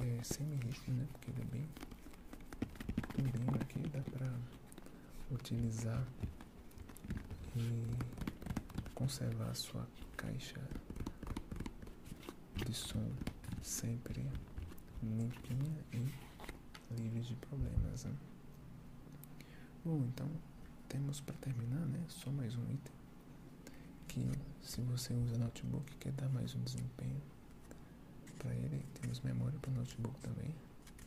é, 0.00 0.22
semi-rígido, 0.24 0.92
né? 0.92 1.06
Porque 1.12 1.30
ele 1.30 1.42
é 1.42 1.44
bem 1.44 1.68
durinho 3.30 3.54
aqui, 3.60 3.78
dá 3.88 4.00
pra 4.00 4.28
utilizar 5.30 6.02
e 7.56 7.86
conservar 9.04 9.54
sua 9.54 9.86
caixa 10.16 10.58
de 12.64 12.72
som 12.72 13.06
sempre 13.60 14.26
limpinha 15.02 15.84
e 15.92 16.08
livre 16.94 17.20
de 17.20 17.34
problemas. 17.34 18.04
Né? 18.06 18.16
Bom, 19.84 20.02
então 20.06 20.26
temos 20.88 21.20
para 21.20 21.34
terminar, 21.34 21.84
né? 21.84 22.02
Só 22.08 22.30
mais 22.30 22.56
um 22.56 22.62
item 22.62 22.94
que 24.08 24.26
se 24.62 24.80
você 24.80 25.12
usa 25.12 25.36
notebook 25.36 25.94
quer 25.98 26.12
dar 26.12 26.30
mais 26.30 26.54
um 26.54 26.62
desempenho 26.62 27.20
para 28.38 28.54
ele, 28.54 28.86
temos 29.02 29.20
memória 29.20 29.58
para 29.58 29.70
notebook 29.72 30.18
também, 30.20 30.54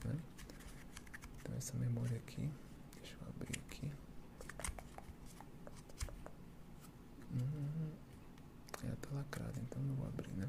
né? 0.05 0.19
Então 1.41 1.55
essa 1.55 1.75
memória 1.77 2.15
aqui, 2.17 2.47
deixa 3.01 3.15
eu 3.19 3.27
abrir 3.29 3.57
aqui. 3.57 3.91
Ela 8.83 8.95
tá 9.01 9.09
lacrada, 9.13 9.59
então 9.59 9.81
não 9.83 9.95
vou 9.95 10.07
abrir, 10.07 10.31
né? 10.31 10.47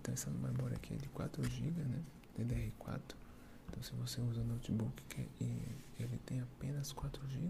Então 0.00 0.14
essa 0.14 0.30
memória 0.30 0.76
aqui 0.76 0.94
é 0.94 0.96
de 0.96 1.08
4 1.08 1.42
GB, 1.44 1.82
né? 1.82 2.02
DDR4. 2.38 3.14
Então 3.68 3.82
se 3.82 3.92
você 3.92 4.20
usa 4.20 4.42
notebook 4.42 5.02
que, 5.04 5.28
e 5.40 5.62
ele 5.98 6.18
tem 6.24 6.40
apenas 6.40 6.92
4 6.92 7.28
GB, 7.28 7.46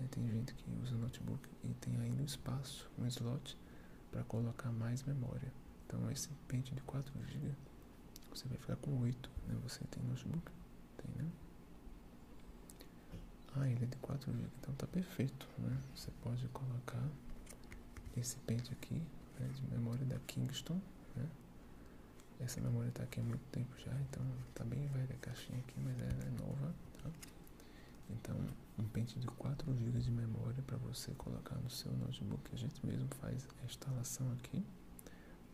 né? 0.00 0.08
Tem 0.10 0.28
gente 0.28 0.54
que 0.54 0.64
usa 0.82 0.94
notebook 0.96 1.48
e 1.64 1.74
tem 1.74 1.96
ainda 2.00 2.22
um 2.22 2.26
espaço, 2.26 2.90
um 2.98 3.06
slot 3.06 3.56
para 4.10 4.22
colocar 4.24 4.70
mais 4.70 5.02
memória. 5.02 5.52
Então 5.86 6.10
esse 6.10 6.28
pente 6.46 6.74
de 6.74 6.80
4 6.82 7.12
GB 7.26 7.54
você 8.34 8.48
vai 8.48 8.58
ficar 8.58 8.76
com 8.76 9.00
8, 9.00 9.30
né? 9.46 9.56
Você 9.62 9.84
tem 9.84 10.02
notebook? 10.02 10.50
Tem, 10.96 11.10
né? 11.16 11.30
Ah, 13.56 13.68
ele 13.68 13.84
é 13.84 13.86
de 13.86 13.96
4 13.98 14.32
GB, 14.32 14.48
então 14.60 14.74
tá 14.74 14.86
perfeito, 14.88 15.48
né? 15.58 15.80
Você 15.94 16.10
pode 16.22 16.46
colocar 16.48 17.08
esse 18.16 18.36
pente 18.38 18.72
aqui 18.72 18.94
né, 19.38 19.48
de 19.54 19.62
memória 19.74 20.04
da 20.06 20.18
Kingston, 20.20 20.80
né? 21.16 21.26
Essa 22.40 22.60
memória 22.60 22.90
tá 22.90 23.04
aqui 23.04 23.20
há 23.20 23.22
muito 23.22 23.44
tempo 23.50 23.70
já, 23.78 23.92
então 24.00 24.22
tá 24.54 24.64
bem 24.64 24.86
velha 24.88 25.14
a 25.14 25.18
caixinha 25.18 25.58
aqui, 25.60 25.74
mas 25.80 25.98
ela 25.98 26.24
é 26.24 26.30
nova, 26.42 26.74
tá? 27.02 27.10
Então, 28.10 28.36
um 28.78 28.84
pente 28.84 29.18
de 29.18 29.26
4 29.26 29.72
GB 29.74 29.98
de 30.00 30.10
memória 30.10 30.62
para 30.66 30.76
você 30.78 31.12
colocar 31.12 31.54
no 31.56 31.70
seu 31.70 31.92
notebook. 31.92 32.42
A 32.52 32.56
gente 32.56 32.84
mesmo 32.84 33.08
faz 33.20 33.48
a 33.62 33.64
instalação 33.64 34.30
aqui. 34.32 34.62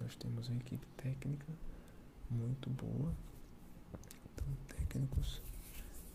Nós 0.01 0.17
temos 0.17 0.49
uma 0.49 0.57
equipe 0.57 0.87
técnica 0.97 1.47
muito 2.31 2.71
boa, 2.71 3.13
então, 4.33 4.47
técnicos 4.69 5.43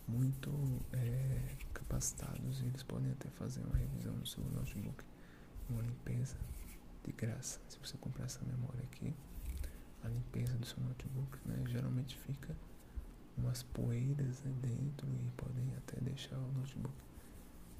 muito 0.08 0.51
é, 0.93 1.55
capacitados 1.73 2.62
eles 2.62 2.84
podem 2.84 3.12
até 3.12 3.29
fazer 3.29 3.62
uma 3.62 3.75
revisão 3.75 4.13
no 4.13 4.25
seu 4.25 4.43
notebook, 4.45 5.03
uma 5.69 5.82
limpeza 5.82 6.38
de 7.04 7.12
graça. 7.12 7.60
Se 7.69 7.78
você 7.80 7.97
comprar 7.97 8.25
essa 8.25 8.43
memória 8.45 8.84
aqui, 8.84 9.13
a 10.04 10.08
limpeza 10.08 10.58
do 10.58 10.65
seu 10.65 10.82
notebook, 10.84 11.38
né, 11.45 11.63
geralmente 11.67 12.17
fica 12.17 12.56
umas 13.38 13.63
poeiras 13.63 14.41
né, 14.43 14.54
dentro 14.62 15.08
e 15.08 15.32
podem 15.36 15.75
até 15.78 15.99
deixar 16.01 16.38
o 16.38 16.51
notebook 16.54 16.95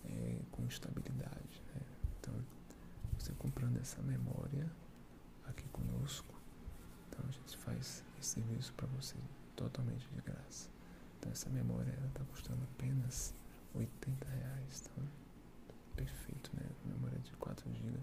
é, 0.06 0.40
com 0.52 0.64
instabilidade. 0.64 1.64
Né? 1.74 1.82
Então, 2.20 2.34
você 3.18 3.32
comprando 3.34 3.78
essa 3.80 4.02
memória 4.02 4.70
aqui 5.46 5.68
conosco, 5.70 6.34
então 7.08 7.24
a 7.28 7.32
gente 7.32 7.58
faz 7.58 8.04
esse 8.20 8.30
serviço 8.30 8.74
para 8.74 8.88
você 8.88 9.16
totalmente 9.56 10.08
de 10.10 10.22
graça. 10.22 10.70
Então 11.20 11.32
essa 11.32 11.50
memória 11.50 11.98
está 12.08 12.24
custando 12.26 12.62
apenas 12.76 13.34
80 13.74 14.28
reais. 14.28 14.84
Então, 14.92 15.04
perfeito, 15.96 16.52
né? 16.54 16.64
Memória 16.86 17.18
de 17.20 17.32
4 17.34 17.72
GB 17.74 17.98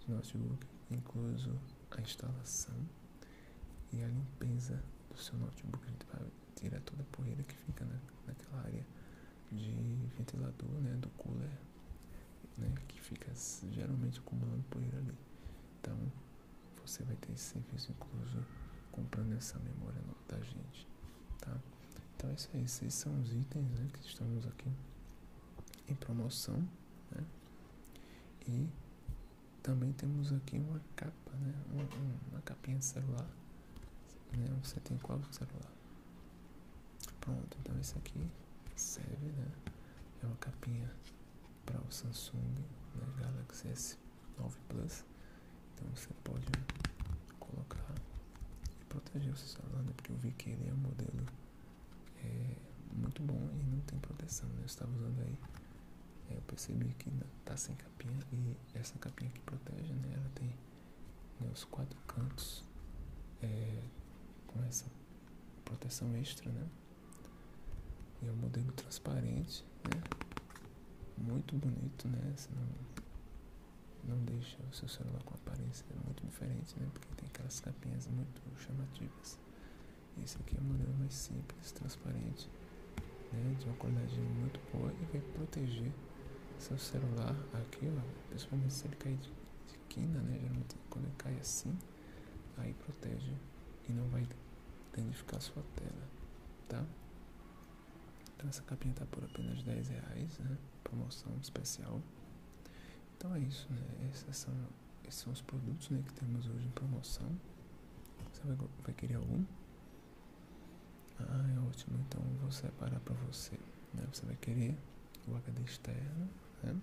de 0.00 0.12
notebook, 0.38 0.66
incluso 0.90 1.58
a 1.90 2.00
instalação 2.00 2.74
e 3.92 4.02
a 4.02 4.08
limpeza 4.08 4.82
do 5.10 5.18
seu 5.18 5.38
notebook. 5.38 5.84
A 5.86 5.90
gente 5.90 6.06
vai 6.06 6.30
tirar 6.54 6.80
toda 6.80 7.02
a 7.02 7.06
poeira 7.06 7.42
que 7.42 7.54
fica 7.54 7.84
na, 7.84 7.98
naquela 8.26 8.62
área 8.62 8.86
de 9.50 9.98
ventilador, 10.16 10.70
né, 10.80 10.94
do 10.96 11.08
cooler, 11.10 11.50
né, 12.56 12.72
que 12.86 13.00
fica 13.00 13.32
geralmente 13.70 14.20
acumulando 14.20 14.62
poeira 14.70 14.98
ali. 14.98 15.18
Então, 15.80 15.96
você 16.84 17.02
vai 17.04 17.16
ter 17.16 17.32
esse 17.32 17.54
serviço 17.54 17.90
incluso 17.92 18.44
comprando 18.92 19.32
essa 19.34 19.58
memória 19.58 20.00
da 20.28 20.38
gente, 20.40 20.86
tá? 21.40 21.56
Então, 22.16 22.30
é 22.30 22.34
isso 22.34 22.50
aí. 22.52 22.64
Esses 22.64 22.94
são 22.94 23.18
os 23.20 23.32
itens 23.32 23.70
né, 23.78 23.88
que 23.92 24.06
estamos 24.06 24.46
aqui 24.46 24.70
em 25.88 25.94
promoção, 25.94 26.56
né? 27.10 27.24
E 28.46 28.68
também 29.70 29.92
temos 29.92 30.32
aqui 30.32 30.58
uma 30.58 30.80
capa, 30.96 31.30
né? 31.40 31.54
Uma, 31.70 31.84
uma 32.32 32.40
capinha 32.42 32.76
de 32.76 32.84
celular, 32.84 33.28
né? 34.36 34.48
Você 34.64 34.80
tem 34.80 34.98
qual 34.98 35.22
celular? 35.30 35.72
Pronto, 37.20 37.56
então 37.60 37.78
esse 37.78 37.96
aqui 37.96 38.20
serve, 38.74 39.26
né? 39.26 39.46
É 40.24 40.26
uma 40.26 40.34
capinha 40.38 40.90
para 41.64 41.80
o 41.80 41.92
Samsung 41.92 42.36
né? 42.96 43.06
Galaxy 43.20 43.68
S9 43.68 44.52
Plus. 44.68 45.04
Então 45.74 45.88
você 45.94 46.08
pode 46.24 46.46
colocar 47.38 47.94
e 48.80 48.84
proteger 48.86 49.32
o 49.32 49.36
seu 49.36 49.46
celular, 49.46 49.84
né? 49.84 49.92
Porque 49.94 50.10
eu 50.10 50.16
vi 50.16 50.32
que 50.32 50.50
ele 50.50 50.68
é 50.68 50.72
um 50.72 50.78
modelo 50.78 51.26
é, 52.24 52.56
muito 52.92 53.22
bom 53.22 53.48
e 53.52 53.62
não 53.62 53.78
tem 53.82 54.00
proteção, 54.00 54.48
né? 54.48 54.62
Eu 54.62 54.66
estava 54.66 54.90
usando 54.90 55.20
aí. 55.20 55.38
É, 56.30 56.36
eu 56.36 56.42
percebi 56.42 56.94
que 56.94 57.10
tá 57.44 57.56
sem 57.56 57.74
capinha 57.74 58.18
e 58.32 58.56
essa 58.74 58.98
capinha 58.98 59.30
que 59.30 59.40
protege, 59.40 59.92
né? 59.94 60.12
Ela 60.14 60.30
tem 60.34 60.48
né, 61.40 61.50
os 61.52 61.64
quatro 61.64 61.98
cantos 62.06 62.64
é, 63.42 63.82
com 64.46 64.62
essa 64.64 64.86
proteção 65.64 66.14
extra, 66.16 66.50
né? 66.50 66.66
E 68.22 68.28
é 68.28 68.32
um 68.32 68.36
modelo 68.36 68.70
transparente, 68.72 69.64
né? 69.84 70.02
Muito 71.18 71.56
bonito, 71.56 72.08
né? 72.08 72.32
Você 72.36 72.48
não, 72.54 74.16
não 74.16 74.24
deixa 74.24 74.58
o 74.70 74.74
seu 74.74 74.88
celular 74.88 75.22
com 75.24 75.34
aparência 75.34 75.86
muito 76.04 76.24
diferente, 76.24 76.78
né? 76.78 76.88
Porque 76.92 77.08
tem 77.16 77.28
aquelas 77.28 77.60
capinhas 77.60 78.06
muito 78.06 78.40
chamativas. 78.58 79.38
Esse 80.22 80.36
aqui 80.38 80.56
é 80.56 80.60
um 80.60 80.64
modelo 80.64 80.92
mais 80.98 81.14
simples, 81.14 81.72
transparente, 81.72 82.48
né? 83.32 83.56
De 83.58 83.66
uma 83.66 83.76
qualidade 83.76 84.20
muito 84.20 84.60
boa 84.72 84.92
e 84.92 85.04
vai 85.06 85.20
proteger 85.32 85.92
seu 86.60 86.78
celular 86.78 87.34
aqui, 87.54 87.86
ó. 87.86 88.28
Principalmente 88.28 88.72
se 88.72 88.86
ele 88.86 88.96
cair 88.96 89.16
de, 89.16 89.30
de 89.30 89.78
quina, 89.88 90.20
né? 90.20 90.38
Geralmente 90.40 90.76
quando 90.88 91.06
ele 91.06 91.14
cai 91.16 91.36
assim, 91.38 91.76
aí 92.58 92.74
protege 92.74 93.34
e 93.88 93.92
não 93.92 94.08
vai 94.08 94.26
danificar 94.94 95.40
sua 95.40 95.62
tela, 95.74 96.08
tá? 96.68 96.84
Então 98.36 98.48
essa 98.48 98.62
capinha 98.62 98.94
tá 98.94 99.04
por 99.06 99.24
apenas 99.24 99.62
10 99.62 99.88
reais, 99.88 100.38
né? 100.38 100.56
Promoção 100.84 101.32
especial. 101.42 102.00
Então 103.16 103.34
é 103.34 103.40
isso, 103.40 103.66
né? 103.70 104.08
Esses 104.10 104.36
são, 104.36 104.54
esses 105.06 105.20
são 105.20 105.32
os 105.32 105.42
produtos 105.42 105.90
né, 105.90 106.02
que 106.06 106.14
temos 106.14 106.46
hoje 106.46 106.66
em 106.66 106.70
promoção. 106.70 107.30
Você 108.32 108.42
vai, 108.46 108.56
vai 108.82 108.94
querer 108.94 109.16
algum? 109.16 109.44
Ah, 111.18 111.54
é 111.54 111.68
ótimo. 111.68 111.98
Então 112.08 112.22
vou 112.40 112.50
separar 112.50 112.98
para 113.00 113.14
você. 113.26 113.58
Né? 113.92 114.04
Você 114.10 114.24
vai 114.24 114.36
querer 114.36 114.74
o 115.28 115.36
HD 115.36 115.62
externo, 115.62 116.28
né? 116.62 116.76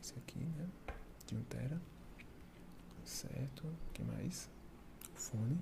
Esse 0.00 0.14
aqui, 0.18 0.38
né? 0.38 0.68
De 1.26 1.36
1 1.36 1.42
tera. 1.44 1.80
Certo. 3.04 3.66
O 3.66 3.92
que 3.92 4.02
mais? 4.02 4.50
O 5.14 5.18
fone. 5.18 5.58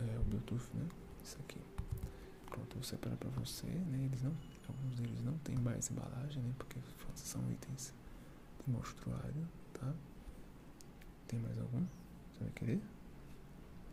É, 0.00 0.18
o 0.18 0.22
Bluetooth, 0.24 0.68
né? 0.74 0.86
Isso 1.22 1.38
aqui. 1.40 1.60
Pronto, 2.46 2.74
vou 2.74 2.82
separar 2.82 3.16
para 3.16 3.30
você, 3.30 3.66
né? 3.66 4.04
Eles 4.04 4.22
não, 4.22 4.34
alguns 4.68 4.96
deles 4.96 5.20
não 5.22 5.36
tem 5.38 5.56
mais 5.56 5.90
embalagem, 5.90 6.42
né? 6.42 6.54
Porque 6.56 6.78
são 7.14 7.42
itens 7.50 7.92
de 8.64 8.70
mostruário, 8.70 9.46
tá? 9.74 9.92
Tem 11.28 11.38
mais 11.40 11.58
algum? 11.58 11.84
Você 12.32 12.44
vai 12.44 12.52
querer? 12.52 12.80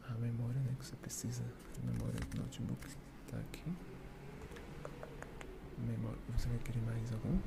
A 0.08 0.14
memória, 0.16 0.60
né? 0.62 0.76
Que 0.78 0.86
você 0.86 0.96
precisa. 0.98 1.44
A 1.82 1.86
memória 1.86 2.20
do 2.20 2.42
notebook 2.42 2.88
tá 3.30 3.38
aqui. 3.38 3.64
Memória. 5.80 6.20
Você 6.38 6.48
vai 6.50 6.60
querer 6.60 6.82
mais 6.82 7.12
algum? 7.12 7.40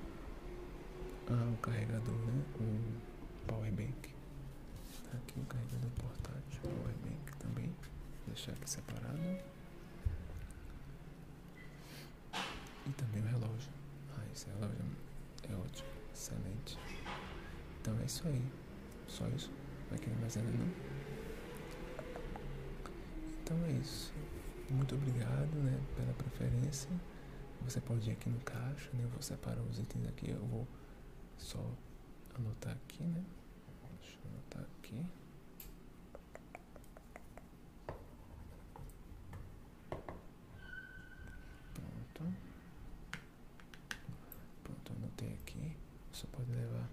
Ah, 1.29 1.53
o 1.53 1.57
carregador, 1.57 2.15
né? 2.15 2.45
O 2.61 3.47
power 3.47 3.73
bank. 3.73 4.15
Tá 5.11 5.19
aqui 5.19 5.41
o 5.41 5.45
carregador 5.47 5.91
portátil, 6.01 6.61
power 6.63 6.95
bank 7.03 7.37
também. 7.39 7.67
Vou 7.67 8.35
deixar 8.35 8.53
aqui 8.53 8.71
separado. 8.71 9.19
E 12.87 12.91
também 12.97 13.23
o 13.23 13.27
relógio. 13.27 13.71
Ah, 14.17 14.23
esse 14.33 14.47
relógio 14.47 14.85
é 15.51 15.55
ótimo, 15.55 15.89
excelente. 16.15 16.79
Então 17.81 17.99
é 18.01 18.05
isso 18.05 18.27
aí. 18.29 18.43
Só 19.09 19.27
isso. 19.29 19.51
Vai 19.91 19.99
querer 19.99 20.17
mais 20.21 20.37
nada 20.37 20.49
não? 20.51 20.73
Então 23.43 23.57
é 23.65 23.73
isso. 23.73 24.13
Muito 24.71 24.95
obrigado 24.95 25.55
né, 25.57 25.81
pela 25.97 26.13
preferência. 26.15 26.91
Você 27.63 27.81
pode 27.81 28.09
ir 28.09 28.13
aqui 28.13 28.29
no 28.29 28.39
caixa, 28.41 28.91
né? 28.93 29.05
Eu 29.05 29.09
vou 29.09 29.23
separar 29.23 29.61
os 29.63 29.79
itens 29.79 30.07
aqui. 30.09 30.31
Eu 30.31 30.45
vou 30.47 30.67
só 31.39 31.59
anotar 32.35 32.73
aqui, 32.73 33.03
né? 33.03 33.25
Deixa 34.01 34.19
eu 34.25 34.31
anotar 34.31 34.63
aqui. 34.63 35.05
Pronto. 41.75 42.35
Pronto, 44.63 44.93
anotei 44.97 45.33
aqui. 45.35 45.77
Você 46.13 46.27
pode 46.29 46.51
levar 46.53 46.89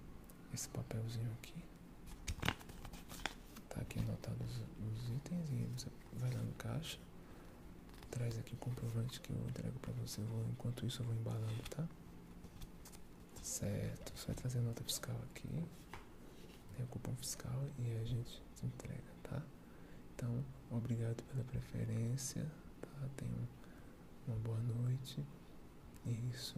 esse 0.52 0.68
papelzinho 0.68 1.30
aqui. 1.32 1.54
Tá 3.68 3.80
aqui 3.80 3.98
anotado 3.98 4.36
os, 4.44 4.56
os 4.56 5.10
itens 5.10 5.50
e 5.50 5.66
você 5.76 5.88
vai 6.14 6.30
lá 6.32 6.42
no 6.42 6.52
caixa. 6.54 6.98
Traz 8.10 8.38
aqui 8.38 8.54
o 8.54 8.58
comprovante 8.58 9.20
que 9.20 9.30
eu 9.30 9.36
entrego 9.48 9.78
pra 9.80 9.92
você. 9.94 10.20
Eu 10.20 10.26
vou, 10.26 10.44
enquanto 10.50 10.86
isso 10.86 11.02
eu 11.02 11.06
vou 11.06 11.14
embalando, 11.14 11.62
tá? 11.70 11.84
Certo. 13.54 14.12
Vai 14.26 14.34
trazer 14.34 14.58
a 14.58 14.62
nota 14.62 14.82
fiscal 14.82 15.14
aqui. 15.30 15.48
Tem 16.74 16.84
o 16.84 16.88
cupom 16.88 17.14
fiscal 17.14 17.64
e 17.78 17.96
a 17.98 18.04
gente 18.04 18.42
te 18.56 18.66
entrega, 18.66 19.12
tá? 19.22 19.40
Então, 20.12 20.44
obrigado 20.72 21.22
pela 21.22 21.44
preferência, 21.44 22.44
tá? 22.80 23.08
Tenha 23.16 23.48
uma 24.26 24.36
boa 24.38 24.58
noite. 24.58 25.24
Isso. 26.04 26.56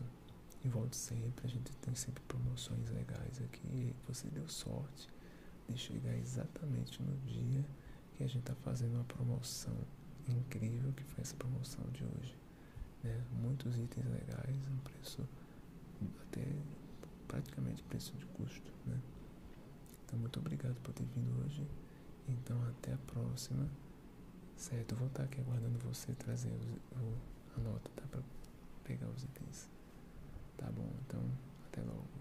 E 0.65 0.69
volte 0.69 0.97
sempre. 0.97 1.47
A 1.47 1.51
gente 1.51 1.71
tem 1.83 1.95
sempre 1.95 2.23
promoções 2.23 2.89
legais 2.89 3.43
aqui. 3.43 3.69
E 3.69 3.95
você 4.09 4.27
deu 4.29 4.49
sorte 4.49 5.11
de 5.69 5.77
chegar 5.77 6.17
exatamente 6.17 7.03
no 7.03 7.15
dia 7.27 7.63
que 8.15 8.25
a 8.25 8.27
gente 8.27 8.39
está 8.39 8.55
fazendo 8.55 8.95
uma 8.95 9.05
promoção 9.05 9.77
incrível, 10.27 10.95
que 10.95 11.05
foi 11.05 11.21
essa 11.21 11.37
promoção 11.37 11.85
de 11.91 12.03
hoje. 12.05 12.39
Né? 13.05 13.23
Muitos 13.43 13.77
itens 13.77 14.07
legais, 14.07 14.57
um 14.71 14.79
preço 14.79 15.29
até 16.23 16.43
praticamente 17.37 17.83
preço 17.83 18.16
de 18.16 18.25
custo. 18.27 18.72
Né? 18.87 18.99
Então, 20.05 20.18
muito 20.18 20.38
obrigado 20.38 20.75
por 20.83 20.92
ter 20.94 21.05
vindo 21.05 21.44
hoje. 21.44 21.66
Então, 22.29 22.57
até 22.68 22.94
a 22.94 22.99
próxima. 22.99 23.68
Certo, 24.57 24.92
eu 24.92 24.99
vou 24.99 25.09
estar 25.09 25.25
aqui 25.25 25.40
aguardando 25.40 25.79
você 25.81 26.12
trazer 26.14 26.51
os, 26.51 26.66
o, 26.99 27.14
a 27.57 27.61
nota, 27.61 27.90
tá? 27.94 28.05
Pra 28.11 28.20
pegar 28.85 29.09
os 29.09 29.22
itens. 29.22 29.68
Tá 30.57 30.70
bom, 30.70 30.88
então, 31.07 31.22
até 31.66 31.83
logo. 31.83 32.16